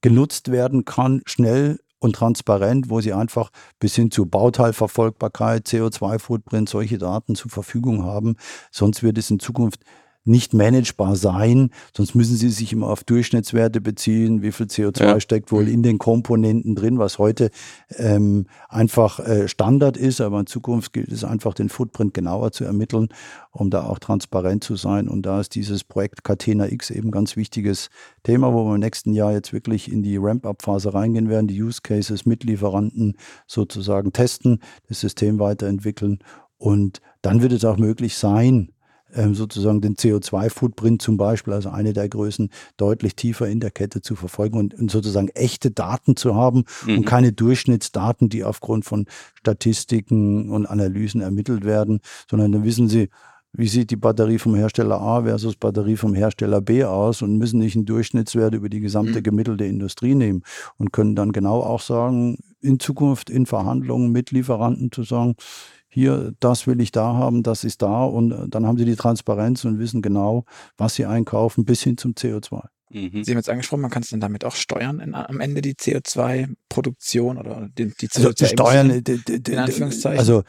[0.00, 6.98] genutzt werden kann, schnell und transparent, wo sie einfach bis hin zu Bauteilverfolgbarkeit, CO2-Footprint, solche
[6.98, 8.36] Daten zur Verfügung haben.
[8.70, 9.84] Sonst wird es in Zukunft
[10.30, 15.20] nicht managebar sein, sonst müssen sie sich immer auf Durchschnittswerte beziehen, wie viel CO2 ja.
[15.20, 17.50] steckt wohl in den Komponenten drin, was heute
[17.96, 22.64] ähm, einfach äh, Standard ist, aber in Zukunft gilt es einfach, den Footprint genauer zu
[22.64, 23.08] ermitteln,
[23.50, 25.08] um da auch transparent zu sein.
[25.08, 27.90] Und da ist dieses Projekt Catena X eben ganz wichtiges
[28.22, 31.80] Thema, wo wir im nächsten Jahr jetzt wirklich in die Ramp-up-Phase reingehen werden, die Use
[31.82, 33.16] Cases mit Lieferanten
[33.46, 36.20] sozusagen testen, das System weiterentwickeln
[36.60, 38.72] und dann wird es auch möglich sein,
[39.32, 44.14] sozusagen den CO2-Footprint zum Beispiel, also eine der Größen, deutlich tiefer in der Kette zu
[44.14, 46.98] verfolgen und, und sozusagen echte Daten zu haben mhm.
[46.98, 53.08] und keine Durchschnittsdaten, die aufgrund von Statistiken und Analysen ermittelt werden, sondern dann wissen Sie,
[53.52, 57.58] wie sieht die Batterie vom Hersteller A versus Batterie vom Hersteller B aus und müssen
[57.58, 59.22] nicht einen Durchschnittswert über die gesamte mhm.
[59.24, 60.42] gemittelte Industrie nehmen
[60.78, 65.34] und können dann genau auch sagen, in Zukunft in Verhandlungen mit Lieferanten zu sagen,
[65.90, 68.96] hier, das will ich da haben, das ist da und äh, dann haben sie die
[68.96, 70.44] Transparenz und wissen genau,
[70.78, 72.62] was sie einkaufen, bis hin zum CO2.
[72.92, 73.22] Mhm.
[73.22, 75.74] Sie haben jetzt angesprochen, man kann es dann damit auch steuern, in, am Ende die
[75.74, 80.18] CO2-Produktion oder die, die CO2 also steuern, in Anführungszeichen.
[80.18, 80.42] Also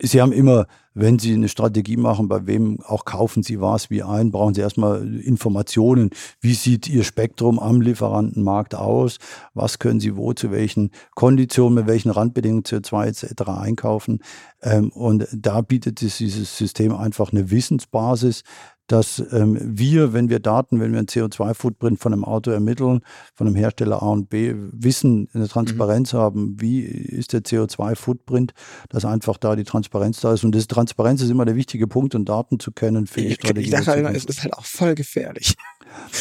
[0.00, 4.02] Sie haben immer, wenn Sie eine Strategie machen, bei wem auch kaufen Sie was wie
[4.02, 6.10] ein, brauchen Sie erstmal Informationen.
[6.40, 9.18] Wie sieht Ihr Spektrum am Lieferantenmarkt aus?
[9.52, 13.48] Was können Sie wo, zu welchen Konditionen, mit welchen Randbedingungen CO2 etc.
[13.48, 14.20] einkaufen?
[14.62, 18.42] Ähm, und da bietet dieses System einfach eine Wissensbasis,
[18.86, 23.00] dass ähm, wir, wenn wir Daten, wenn wir einen CO2-Footprint von einem Auto ermitteln,
[23.34, 26.18] von einem Hersteller A und B, wissen, eine Transparenz mhm.
[26.18, 28.52] haben, wie ist der CO2-Footprint,
[28.90, 30.44] dass einfach da die Transparenz da ist.
[30.44, 33.34] Und diese Transparenz ist immer der wichtige Punkt, um Daten zu kennen für die ich,
[33.34, 33.66] Strategie.
[33.66, 35.54] Ich dachte halt immer, es ist halt auch voll gefährlich.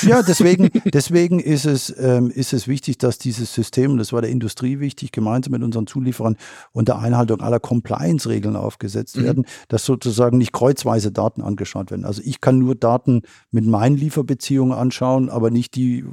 [0.01, 4.32] Ja, deswegen, deswegen ist, es, ähm, ist es wichtig, dass dieses System, das war der
[4.32, 6.38] Industrie wichtig, gemeinsam mit unseren Zulieferern
[6.72, 9.24] unter Einhaltung aller Compliance-Regeln aufgesetzt mhm.
[9.24, 12.05] werden, dass sozusagen nicht kreuzweise Daten angeschaut werden.
[12.05, 16.05] Also ich kann nur Daten mit meinen Lieferbeziehungen anschauen, aber nicht die,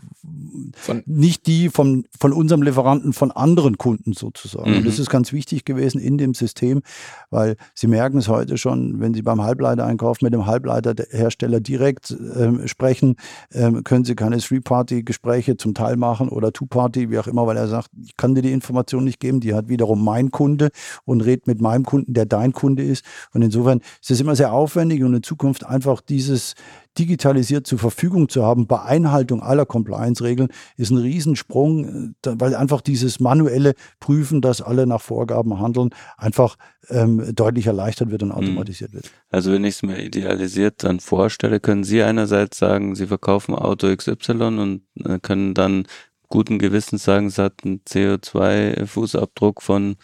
[0.74, 4.70] von, nicht die von, von unserem Lieferanten von anderen Kunden sozusagen.
[4.70, 4.76] Mhm.
[4.78, 6.82] Und das ist ganz wichtig gewesen in dem System,
[7.30, 12.66] weil Sie merken es heute schon, wenn Sie beim Halbleitereinkauf mit dem Halbleiterhersteller direkt ähm,
[12.68, 13.16] sprechen,
[13.52, 17.68] ähm, können Sie keine Three-Party-Gespräche zum Teil machen oder Two-Party, wie auch immer, weil er
[17.68, 20.70] sagt, ich kann dir die Information nicht geben, die hat wiederum mein Kunde
[21.04, 23.04] und redet mit meinem Kunden, der dein Kunde ist.
[23.32, 26.54] Und insofern ist es immer sehr aufwendig und in Zukunft einfach dieses,
[26.98, 32.80] digitalisiert zur Verfügung zu haben bei Einhaltung aller Compliance-Regeln ist ein Riesensprung, äh, weil einfach
[32.80, 36.56] dieses manuelle Prüfen, dass alle nach Vorgaben handeln, einfach
[36.88, 38.34] ähm, deutlich erleichtert wird und mhm.
[38.34, 39.10] automatisiert wird.
[39.30, 43.94] Also wenn ich es mir idealisiert dann vorstelle, können Sie einerseits sagen, Sie verkaufen Auto
[43.94, 45.86] XY und äh, können dann
[46.28, 49.96] guten Gewissens sagen, es hat einen CO2-Fußabdruck von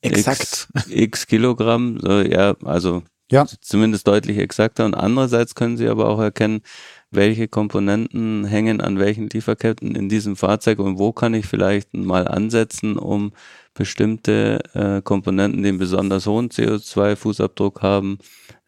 [0.00, 0.68] Exakt.
[0.74, 1.98] X, X Kilogramm.
[2.00, 3.02] So, ja, also
[3.34, 3.46] ja.
[3.60, 4.84] Zumindest deutlich exakter.
[4.84, 6.62] Und andererseits können Sie aber auch erkennen,
[7.10, 12.28] welche Komponenten hängen an welchen Lieferketten in diesem Fahrzeug und wo kann ich vielleicht mal
[12.28, 13.32] ansetzen, um
[13.74, 18.18] bestimmte äh, Komponenten, die einen besonders hohen CO2-Fußabdruck haben,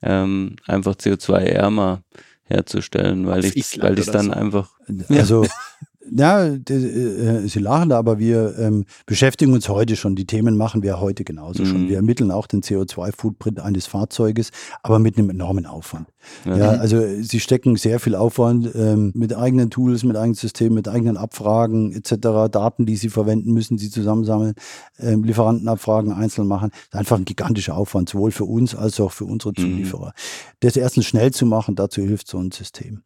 [0.02, 2.02] ähm, einfach CO2-ärmer
[2.42, 4.32] herzustellen, weil ich, weil ich dann so.
[4.32, 4.70] einfach.
[5.08, 5.46] Also
[6.10, 10.16] ja, äh, Sie lachen da, aber wir ähm, beschäftigen uns heute schon.
[10.16, 11.66] Die Themen machen wir heute genauso mhm.
[11.66, 11.88] schon.
[11.88, 14.50] Wir ermitteln auch den CO2-Footprint eines Fahrzeuges,
[14.82, 16.08] aber mit einem enormen Aufwand.
[16.44, 16.56] Mhm.
[16.56, 20.88] Ja, also Sie stecken sehr viel Aufwand ähm, mit eigenen Tools, mit eigenen Systemen, mit
[20.88, 22.50] eigenen Abfragen etc.
[22.50, 24.54] Daten, die Sie verwenden, müssen Sie zusammensammeln,
[24.98, 26.70] ähm, Lieferantenabfragen einzeln machen.
[26.70, 29.62] Das ist einfach ein gigantischer Aufwand, sowohl für uns als auch für unsere mhm.
[29.62, 30.08] Zulieferer.
[30.08, 30.56] Mhm.
[30.60, 33.02] Das erstens schnell zu machen, dazu hilft so ein System.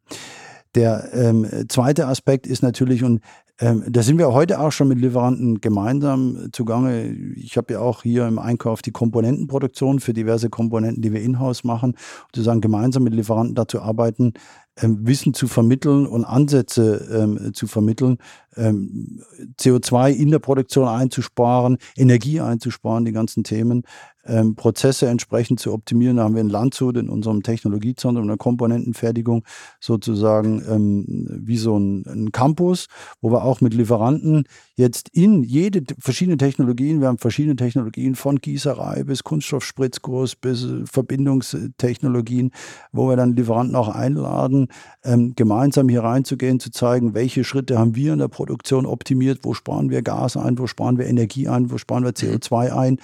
[0.74, 3.20] Der ähm, zweite Aspekt ist natürlich, und
[3.58, 7.12] ähm, da sind wir heute auch schon mit Lieferanten gemeinsam zugange.
[7.36, 11.64] Ich habe ja auch hier im Einkauf die Komponentenproduktion für diverse Komponenten, die wir in-house
[11.64, 11.94] machen,
[12.34, 14.32] sozusagen gemeinsam mit Lieferanten dazu arbeiten,
[14.80, 18.16] ähm, Wissen zu vermitteln und Ansätze ähm, zu vermitteln,
[18.56, 19.20] ähm,
[19.58, 23.82] CO2 in der Produktion einzusparen, Energie einzusparen, die ganzen Themen,
[24.30, 26.16] ähm, Prozesse entsprechend zu optimieren.
[26.16, 29.44] Da haben wir in Landshut in unserem Technologiezentrum der Komponentenfertigung
[29.80, 32.86] sozusagen ähm, wie so ein, ein Campus,
[33.20, 34.44] wo wir auch mit Lieferanten
[34.76, 42.52] jetzt in jede verschiedene Technologien, wir haben verschiedene Technologien von Gießerei bis Kunststoffspritzkurs bis Verbindungstechnologien,
[42.92, 44.68] wo wir dann Lieferanten auch einladen,
[45.04, 49.54] ähm, gemeinsam hier reinzugehen, zu zeigen, welche Schritte haben wir in der Produktion optimiert, wo
[49.54, 52.98] sparen wir Gas ein, wo sparen wir Energie ein, wo sparen wir CO2 ein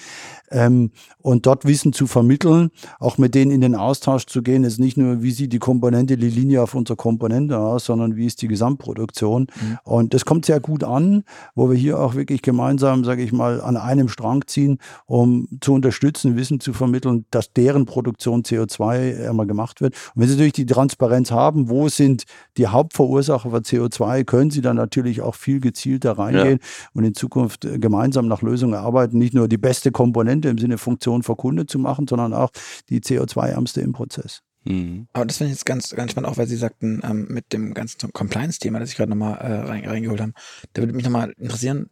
[0.51, 0.91] ähm,
[1.22, 4.96] und dort Wissen zu vermitteln, auch mit denen in den Austausch zu gehen, ist nicht
[4.96, 8.48] nur, wie sieht die Komponente, die Linie auf unserer Komponente aus, sondern wie ist die
[8.48, 9.48] Gesamtproduktion.
[9.60, 9.78] Mhm.
[9.82, 13.60] Und das kommt sehr gut an, wo wir hier auch wirklich gemeinsam, sage ich mal,
[13.60, 19.46] an einem Strang ziehen, um zu unterstützen, Wissen zu vermitteln, dass deren Produktion CO2 einmal
[19.46, 19.94] gemacht wird.
[20.14, 22.24] Und wenn Sie natürlich die Transparenz haben, wo sind
[22.56, 26.90] die Hauptverursacher für CO2, können Sie dann natürlich auch viel gezielter reingehen ja.
[26.94, 30.78] und in Zukunft äh, gemeinsam nach Lösungen arbeiten, nicht nur die beste Komponente im Sinne
[30.97, 32.51] Funktion für Kunde zu machen, sondern auch
[32.88, 34.42] die CO2-ärmste im Prozess.
[34.64, 35.09] Mhm.
[35.12, 37.74] Aber das finde ich jetzt ganz, ganz spannend, auch weil Sie sagten, ähm, mit dem
[37.74, 40.32] ganzen Compliance-Thema, das ich gerade nochmal äh, rein, reingeholt habe,
[40.72, 41.90] da würde mich nochmal interessieren,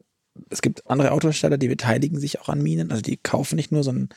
[0.51, 3.85] es gibt andere Autohersteller, die beteiligen sich auch an Minen, also die kaufen nicht nur,
[3.85, 4.09] sondern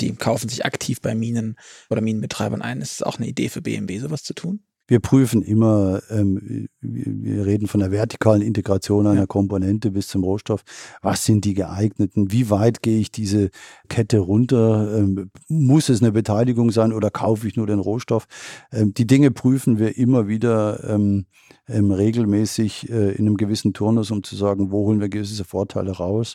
[0.00, 1.56] die kaufen sich aktiv bei Minen
[1.88, 2.82] oder Minenbetreibern ein.
[2.82, 4.60] Ist es auch eine Idee für BMW, sowas zu tun?
[4.88, 9.26] Wir prüfen immer, ähm, wir reden von der vertikalen Integration einer ja.
[9.26, 10.62] Komponente bis zum Rohstoff.
[11.02, 12.32] Was sind die geeigneten?
[12.32, 13.50] Wie weit gehe ich diese
[13.88, 14.96] Kette runter?
[14.96, 18.26] Ähm, muss es eine Beteiligung sein oder kaufe ich nur den Rohstoff?
[18.72, 21.26] Ähm, die Dinge prüfen wir immer wieder ähm,
[21.68, 25.92] ähm, regelmäßig äh, in einem gewissen Turnus, um zu sagen, wo holen wir gewisse Vorteile
[25.92, 26.34] raus.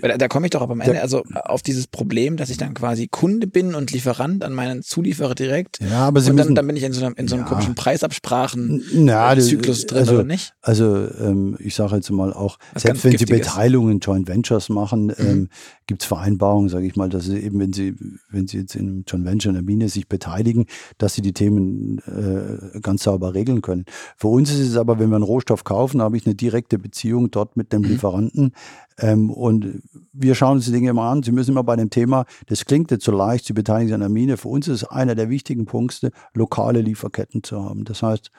[0.00, 2.56] Da, da komme ich doch aber am Ende da, also auf dieses Problem, dass ich
[2.56, 5.80] dann quasi Kunde bin und Lieferant an meinen Zulieferer direkt.
[5.80, 7.44] Ja, aber Sie und dann, müssen, dann bin ich in so, einem, in so einem
[7.44, 10.54] ja, komischen Preisabsprachen-Zyklus drin, also, oder nicht?
[10.62, 15.06] Also ähm, ich sage jetzt mal auch, Was selbst wenn Sie Beteiligungen, Joint Ventures machen,
[15.06, 15.14] mhm.
[15.18, 15.48] ähm,
[15.88, 17.96] gibt es Vereinbarungen, sage ich mal, dass Sie eben, wenn Sie,
[18.30, 20.66] wenn Sie jetzt in einem Joint Venture in der Mine sich beteiligen,
[20.98, 23.86] dass Sie die Themen äh, ganz sauber regeln können.
[24.16, 27.32] Für uns ist es aber, wenn wir einen Rohstoff kaufen, habe ich eine direkte Beziehung
[27.32, 27.88] dort mit dem mhm.
[27.88, 28.52] Lieferanten.
[29.00, 29.82] Ähm, und
[30.12, 31.22] wir schauen uns die Dinge immer an.
[31.22, 34.00] Sie müssen immer bei dem Thema, das klingt jetzt so leicht, Sie beteiligen sich an
[34.00, 34.36] der Mine.
[34.36, 37.84] Für uns ist einer der wichtigen Punkte, lokale Lieferketten zu haben.
[37.84, 38.30] Das heißt,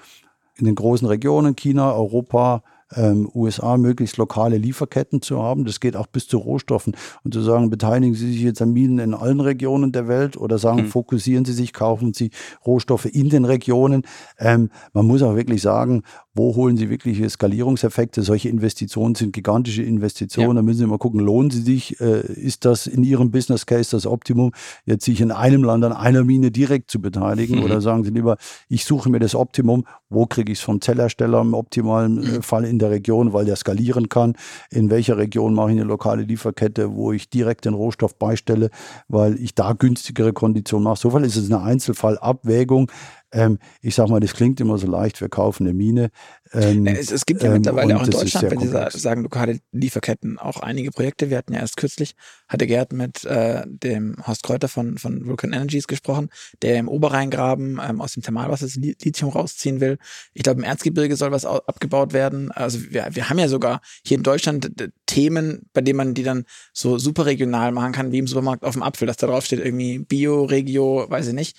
[0.55, 2.63] in den großen Regionen, China, Europa,
[2.95, 5.65] ähm, USA möglichst lokale Lieferketten zu haben.
[5.65, 6.95] Das geht auch bis zu Rohstoffen.
[7.23, 10.57] Und zu sagen, beteiligen Sie sich jetzt an Minen in allen Regionen der Welt oder
[10.57, 10.87] sagen, mhm.
[10.87, 12.31] fokussieren Sie sich, kaufen Sie
[12.65, 14.03] Rohstoffe in den Regionen.
[14.37, 18.21] Ähm, man muss auch wirklich sagen, wo holen Sie wirkliche Skalierungseffekte?
[18.21, 20.49] Solche Investitionen sind gigantische Investitionen.
[20.49, 20.55] Ja.
[20.55, 21.99] Da müssen Sie mal gucken, lohnen sie sich?
[21.99, 24.53] Äh, ist das in Ihrem Business Case das Optimum,
[24.85, 27.59] jetzt sich in einem Land an einer Mine direkt zu beteiligen?
[27.59, 27.63] Mhm.
[27.63, 28.37] Oder sagen Sie lieber,
[28.69, 32.41] ich suche mir das Optimum, wo kriege ich es vom Zellersteller im optimalen mhm.
[32.41, 34.35] Fall in der Region, weil der skalieren kann?
[34.69, 38.69] In welcher Region mache ich eine lokale Lieferkette, wo ich direkt den Rohstoff beistelle,
[39.07, 40.97] weil ich da günstigere Konditionen mache?
[40.97, 42.91] So ist es eine Einzelfallabwägung.
[43.31, 46.11] Ähm, ich sage mal, das klingt immer so leicht, wir kaufen eine Mine.
[46.53, 48.93] Ähm, es, es, gibt ja mittlerweile ähm, auch in Deutschland, wenn komplex.
[48.93, 51.29] Sie sagen, lokale Lieferketten, auch einige Projekte.
[51.29, 52.15] Wir hatten ja erst kürzlich,
[52.49, 56.29] hatte Gerd mit äh, dem Horst Kräuter von, von Vulcan Energies gesprochen,
[56.61, 59.97] der im Oberrheingraben ähm, aus dem Thermalwasser das Lithium rausziehen will.
[60.33, 62.51] Ich glaube, im Erzgebirge soll was abgebaut werden.
[62.51, 64.71] Also wir, wir haben ja sogar hier in Deutschland
[65.05, 68.73] Themen, bei denen man die dann so super regional machen kann, wie im Supermarkt auf
[68.73, 71.57] dem Apfel, dass da drauf steht irgendwie Bio, Regio, weiß ich nicht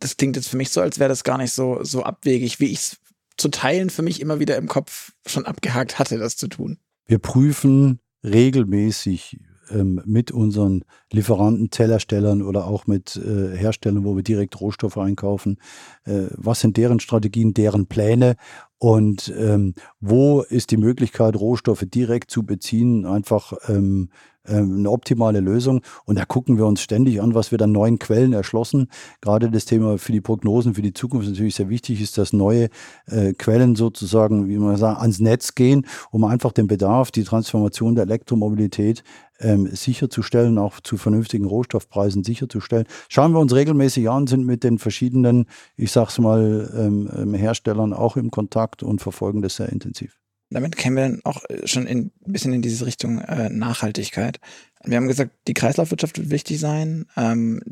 [0.00, 2.66] das klingt jetzt für mich so, als wäre das gar nicht so, so abwegig, wie
[2.66, 2.96] ich es
[3.36, 6.78] zu teilen für mich immer wieder im Kopf schon abgehakt hatte, das zu tun.
[7.06, 9.38] Wir prüfen regelmäßig
[9.70, 15.58] ähm, mit unseren Lieferanten, Tellerstellern oder auch mit äh, Herstellern, wo wir direkt Rohstoffe einkaufen,
[16.04, 18.36] äh, was sind deren Strategien, deren Pläne
[18.78, 24.10] und ähm, wo ist die Möglichkeit, Rohstoffe direkt zu beziehen, einfach ähm,
[24.44, 25.82] eine optimale Lösung.
[26.04, 28.88] Und da gucken wir uns ständig an, was wir dann neuen Quellen erschlossen.
[29.20, 32.68] Gerade das Thema für die Prognosen für die Zukunft natürlich sehr wichtig ist, dass neue
[33.06, 37.94] äh, Quellen sozusagen, wie man sagt, ans Netz gehen, um einfach den Bedarf, die Transformation
[37.94, 39.04] der Elektromobilität
[39.40, 42.86] ähm, sicherzustellen, auch zu vernünftigen Rohstoffpreisen sicherzustellen.
[43.08, 47.92] Schauen wir uns regelmäßig an, sind mit den verschiedenen, ich sag's mal, ähm, ähm Herstellern
[47.92, 50.19] auch im Kontakt und verfolgen das sehr intensiv
[50.50, 54.38] damit kämen wir dann auch äh, schon ein bisschen in diese Richtung äh, Nachhaltigkeit.
[54.84, 57.06] Wir haben gesagt, die Kreislaufwirtschaft wird wichtig sein.
[57.16, 57.62] Ähm,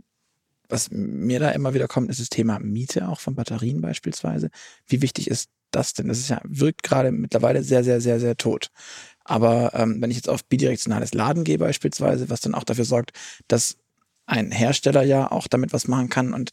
[0.69, 4.51] was mir da immer wieder kommt, ist das Thema Miete auch von Batterien beispielsweise.
[4.87, 6.09] Wie wichtig ist das denn?
[6.09, 8.71] Das ist ja, wirkt gerade mittlerweile sehr, sehr, sehr, sehr tot.
[9.25, 13.13] Aber ähm, wenn ich jetzt auf bidirektionales Laden gehe beispielsweise, was dann auch dafür sorgt,
[13.49, 13.77] dass
[14.27, 16.51] ein Hersteller ja auch damit was machen kann und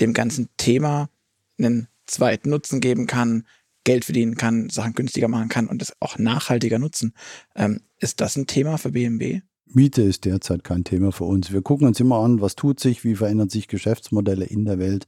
[0.00, 1.10] dem ganzen Thema
[1.58, 3.46] einen zweiten Nutzen geben kann,
[3.84, 7.14] Geld verdienen kann, Sachen günstiger machen kann und das auch nachhaltiger nutzen.
[7.56, 9.40] Ähm, ist das ein Thema für BMW?
[9.66, 11.52] Miete ist derzeit kein Thema für uns.
[11.52, 15.06] Wir gucken uns immer an, was tut sich, wie verändern sich Geschäftsmodelle in der Welt.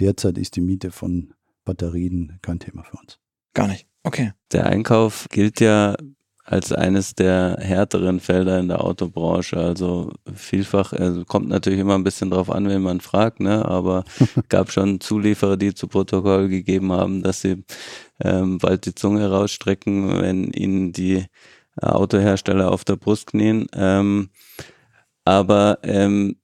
[0.00, 1.32] Derzeit ist die Miete von
[1.64, 3.18] Batterien kein Thema für uns.
[3.54, 3.86] Gar nicht.
[4.02, 4.32] Okay.
[4.52, 5.96] Der Einkauf gilt ja
[6.50, 9.56] als eines der härteren Felder in der Autobranche.
[9.56, 13.64] Also vielfach, also kommt natürlich immer ein bisschen drauf an, wenn man fragt, ne?
[13.64, 14.02] aber
[14.48, 17.62] gab schon Zulieferer, die zu Protokoll gegeben haben, dass sie
[18.20, 21.24] ähm, bald die Zunge rausstrecken, wenn ihnen die
[21.80, 23.68] Autohersteller auf der Brust knien.
[23.72, 24.30] Ähm,
[25.24, 26.39] aber ähm,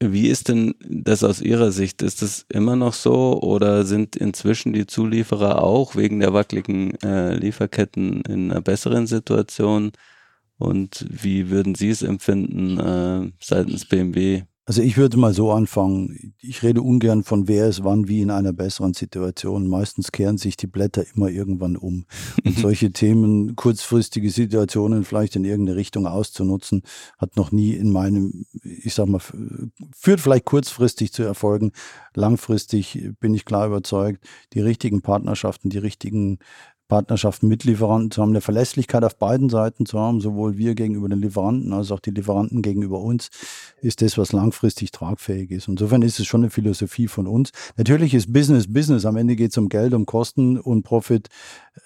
[0.00, 2.02] wie ist denn das aus Ihrer Sicht?
[2.02, 7.34] Ist das immer noch so oder sind inzwischen die Zulieferer auch wegen der wackeligen äh,
[7.34, 9.92] Lieferketten in einer besseren Situation?
[10.58, 14.44] Und wie würden Sie es empfinden äh, seitens BMW?
[14.68, 16.34] Also ich würde mal so anfangen.
[16.40, 19.68] Ich rede ungern von wer ist wann wie in einer besseren Situation.
[19.68, 22.04] Meistens kehren sich die Blätter immer irgendwann um.
[22.44, 26.82] Und solche Themen, kurzfristige Situationen vielleicht in irgendeine Richtung auszunutzen,
[27.16, 29.20] hat noch nie in meinem, ich sag mal,
[29.94, 31.70] führt vielleicht kurzfristig zu Erfolgen.
[32.14, 36.40] Langfristig bin ich klar überzeugt, die richtigen Partnerschaften, die richtigen
[36.88, 41.08] Partnerschaften mit Lieferanten zu haben, eine Verlässlichkeit auf beiden Seiten zu haben, sowohl wir gegenüber
[41.08, 43.30] den Lieferanten als auch die Lieferanten gegenüber uns,
[43.80, 45.68] ist das, was langfristig tragfähig ist.
[45.68, 47.50] Insofern ist es schon eine Philosophie von uns.
[47.76, 49.04] Natürlich ist Business Business.
[49.04, 51.28] Am Ende geht es um Geld, um Kosten und Profit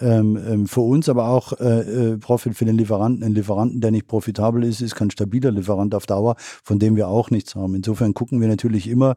[0.01, 3.25] ähm, ähm, für uns, aber auch äh, äh, Profit für den Lieferanten.
[3.25, 7.09] Ein Lieferanten, der nicht profitabel ist, ist kein stabiler Lieferant auf Dauer, von dem wir
[7.09, 7.75] auch nichts haben.
[7.75, 9.17] Insofern gucken wir natürlich immer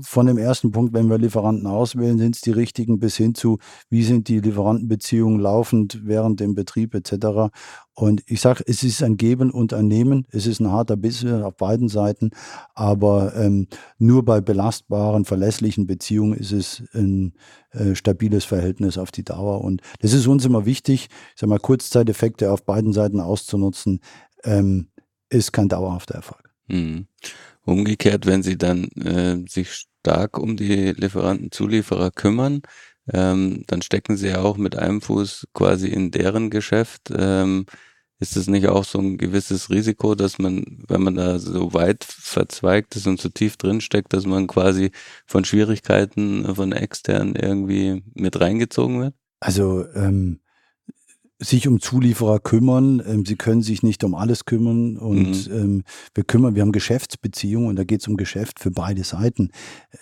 [0.00, 3.58] von dem ersten Punkt, wenn wir Lieferanten auswählen, sind es die richtigen bis hin zu,
[3.90, 7.52] wie sind die Lieferantenbeziehungen laufend während dem Betrieb etc.
[7.94, 10.26] Und ich sage, es ist ein Geben und ein Nehmen.
[10.30, 12.30] Es ist ein harter Business auf beiden Seiten,
[12.74, 13.68] aber ähm,
[13.98, 17.34] nur bei belastbaren, verlässlichen Beziehungen ist es ein
[17.70, 19.62] äh, stabiles Verhältnis auf die Dauer.
[19.62, 24.00] Und das ist uns immer wichtig, ich sag mal, Kurzzeiteffekte auf beiden Seiten auszunutzen,
[24.44, 24.88] ähm,
[25.28, 26.52] ist kein dauerhafter Erfolg.
[26.68, 27.06] Mhm.
[27.64, 32.62] Umgekehrt, wenn Sie dann äh, sich stark um die Lieferanten, Zulieferer kümmern,
[33.12, 37.12] ähm, dann stecken sie ja auch mit einem Fuß quasi in deren Geschäft.
[37.16, 37.66] Ähm,
[38.20, 42.04] ist es nicht auch so ein gewisses Risiko, dass man, wenn man da so weit
[42.04, 44.92] verzweigt ist und so tief drin steckt, dass man quasi
[45.26, 49.14] von Schwierigkeiten von extern irgendwie mit reingezogen wird?
[49.40, 50.38] Also ähm,
[51.40, 53.02] sich um Zulieferer kümmern.
[53.04, 55.54] Ähm, sie können sich nicht um alles kümmern und mhm.
[55.54, 55.84] ähm,
[56.14, 59.50] wir kümmern, wir haben Geschäftsbeziehungen und da geht es um Geschäft für beide Seiten.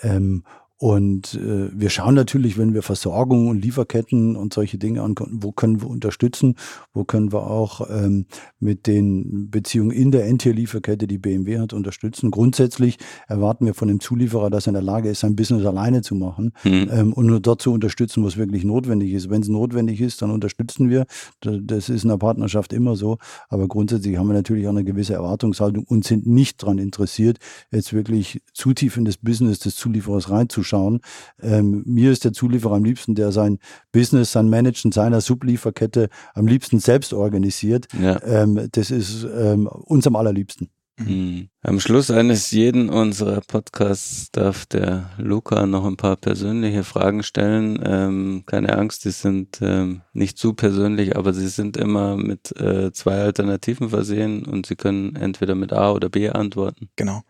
[0.03, 0.45] Ähm,
[0.81, 5.53] und äh, wir schauen natürlich, wenn wir Versorgung und Lieferketten und solche Dinge angucken, wo
[5.53, 6.55] können wir unterstützen,
[6.95, 8.25] wo können wir auch ähm,
[8.61, 12.31] mit den Beziehungen in der Endtier-Lieferkette, die BMW hat, unterstützen.
[12.31, 12.97] Grundsätzlich
[13.29, 16.15] erwarten wir von dem Zulieferer, dass er in der Lage ist, sein Business alleine zu
[16.15, 16.89] machen mhm.
[16.91, 19.29] ähm, und nur dort zu unterstützen, wo es wirklich notwendig ist.
[19.29, 21.05] Wenn es notwendig ist, dann unterstützen wir.
[21.43, 23.19] Das ist in der Partnerschaft immer so.
[23.51, 27.37] Aber grundsätzlich haben wir natürlich auch eine gewisse Erwartungshaltung und sind nicht daran interessiert,
[27.71, 31.01] jetzt wirklich zu tief in das Business des Zulieferers reinzuschauen schauen.
[31.43, 33.59] Ähm, mir ist der Zulieferer am liebsten, der sein
[33.93, 37.89] Business, sein Managen seiner Sublieferkette am liebsten selbst organisiert.
[38.01, 38.23] Ja.
[38.23, 40.71] Ähm, das ist ähm, uns am allerliebsten.
[41.01, 41.49] Mhm.
[41.63, 47.81] Am Schluss eines jeden unserer Podcasts darf der Luca noch ein paar persönliche Fragen stellen.
[47.85, 52.93] Ähm, keine Angst, die sind ähm, nicht zu persönlich, aber sie sind immer mit äh,
[52.93, 56.91] zwei Alternativen versehen und sie können entweder mit A oder B antworten.
[56.97, 57.23] Genau.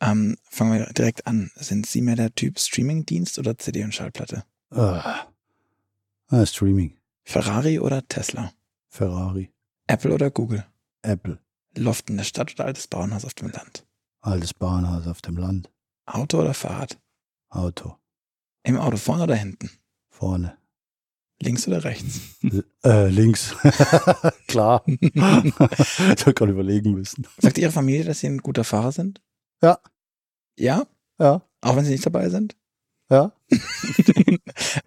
[0.00, 1.50] Ähm, fangen wir direkt an.
[1.56, 4.44] Sind Sie mehr der Typ Streamingdienst oder CD und Schallplatte?
[4.70, 5.26] Ah,
[6.28, 6.96] ah, Streaming.
[7.24, 8.52] Ferrari oder Tesla?
[8.88, 9.50] Ferrari.
[9.86, 10.64] Apple oder Google?
[11.02, 11.38] Apple.
[11.76, 13.86] Loft in der Stadt oder altes Bauernhaus auf dem Land?
[14.20, 15.70] Altes Bauernhaus auf dem Land.
[16.06, 16.98] Auto oder Fahrrad?
[17.50, 17.96] Auto.
[18.62, 19.70] Im Auto vorne oder hinten?
[20.08, 20.56] Vorne.
[21.40, 22.20] Links oder rechts?
[22.84, 23.54] Äh, links.
[24.48, 24.82] Klar.
[24.86, 27.26] ich habe gerade überlegen müssen.
[27.38, 29.20] Sagt Ihre Familie, dass Sie ein guter Fahrer sind?
[29.62, 29.78] Ja.
[30.58, 30.86] Ja?
[31.18, 31.42] Ja.
[31.60, 32.56] Auch wenn sie nicht dabei sind?
[33.10, 33.32] Ja.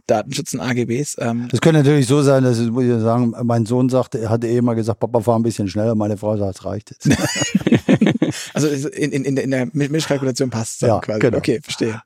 [0.05, 1.17] Datenschutz und AGBs.
[1.19, 1.47] Ähm.
[1.49, 4.61] Das könnte natürlich so sein, dass, muss ich sagen, mein Sohn sagte, er hatte eh
[4.61, 5.95] mal gesagt, Papa, fahr ein bisschen schneller.
[5.95, 7.09] Meine Frau sagt, es reicht jetzt.
[8.53, 11.19] also in, in, in der Mischkalkulation passt es ja, quasi.
[11.19, 11.37] Genau.
[11.37, 12.01] Okay, verstehe.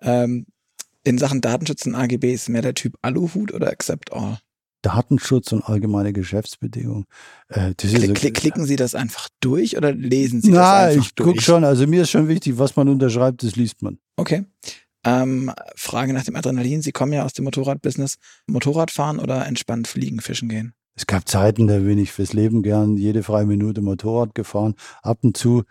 [0.00, 0.46] Ähm,
[1.04, 4.38] in Sachen Datenschutz und AGBs mehr der Typ Aluhut oder Accept All?
[4.82, 7.06] Datenschutz und allgemeine Geschäftsbedingungen.
[7.48, 11.14] Äh, Klick, klick, klicken Sie das einfach durch oder lesen Sie das na, einfach ich
[11.14, 11.64] gucke schon.
[11.64, 13.98] Also mir ist schon wichtig, was man unterschreibt, das liest man.
[14.16, 14.44] Okay.
[15.04, 16.82] Ähm, Frage nach dem Adrenalin.
[16.82, 18.16] Sie kommen ja aus dem Motorradbusiness.
[18.46, 20.74] Motorradfahren oder entspannt fliegen, fischen gehen?
[20.94, 24.74] Es gab Zeiten, da bin ich fürs Leben gern jede freie Minute Motorrad gefahren.
[25.02, 25.64] Ab und zu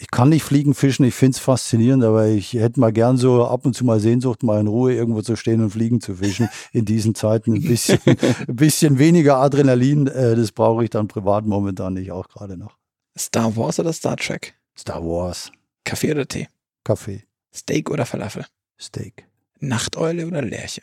[0.00, 3.44] ich kann nicht fliegen, fischen, ich finde es faszinierend, aber ich hätte mal gern so
[3.44, 6.48] ab und zu mal Sehnsucht, mal in Ruhe irgendwo zu stehen und fliegen zu fischen.
[6.72, 11.44] In diesen Zeiten ein bisschen, ein bisschen weniger Adrenalin, äh, das brauche ich dann privat
[11.44, 12.78] momentan nicht, auch gerade noch.
[13.18, 14.54] Star Wars oder Star Trek?
[14.74, 15.52] Star Wars.
[15.84, 16.48] Kaffee oder Tee?
[16.82, 17.24] Kaffee.
[17.54, 18.46] Steak oder Falafel?
[18.80, 19.26] Steak.
[19.58, 20.80] Nachteule oder Lerche?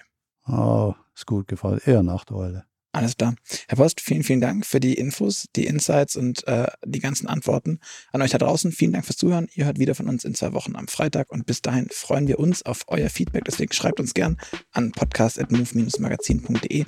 [0.47, 1.81] Oh, ist gut gefallen.
[1.83, 2.66] Eher Nachteule.
[2.93, 3.35] Alles klar.
[3.67, 7.79] Herr Post, vielen, vielen Dank für die Infos, die Insights und äh, die ganzen Antworten.
[8.11, 9.47] An euch da draußen, vielen Dank fürs Zuhören.
[9.53, 12.39] Ihr hört wieder von uns in zwei Wochen am Freitag und bis dahin freuen wir
[12.39, 13.43] uns auf euer Feedback.
[13.45, 14.37] Deswegen schreibt uns gern
[14.71, 16.85] an podcast.move-magazin.de.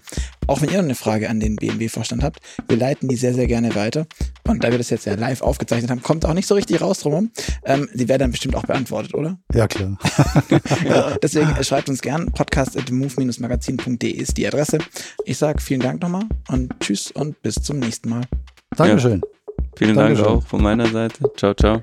[0.49, 3.45] Auch wenn ihr noch eine Frage an den BMW-Vorstand habt, wir leiten die sehr, sehr
[3.45, 4.07] gerne weiter.
[4.47, 7.01] Und da wir das jetzt ja live aufgezeichnet haben, kommt auch nicht so richtig raus
[7.01, 7.29] drumherum.
[7.65, 9.37] Ähm, die werden dann bestimmt auch beantwortet, oder?
[9.53, 9.99] Ja, klar.
[10.87, 12.31] ja, deswegen äh, schreibt uns gern.
[12.31, 14.79] Podcast.move-magazin.de ist die Adresse.
[15.23, 18.23] Ich sage vielen Dank nochmal und tschüss und bis zum nächsten Mal.
[18.75, 19.21] Dankeschön.
[19.77, 20.25] Vielen Dankeschön.
[20.25, 21.31] Dank auch von meiner Seite.
[21.37, 21.79] Ciao, ciao.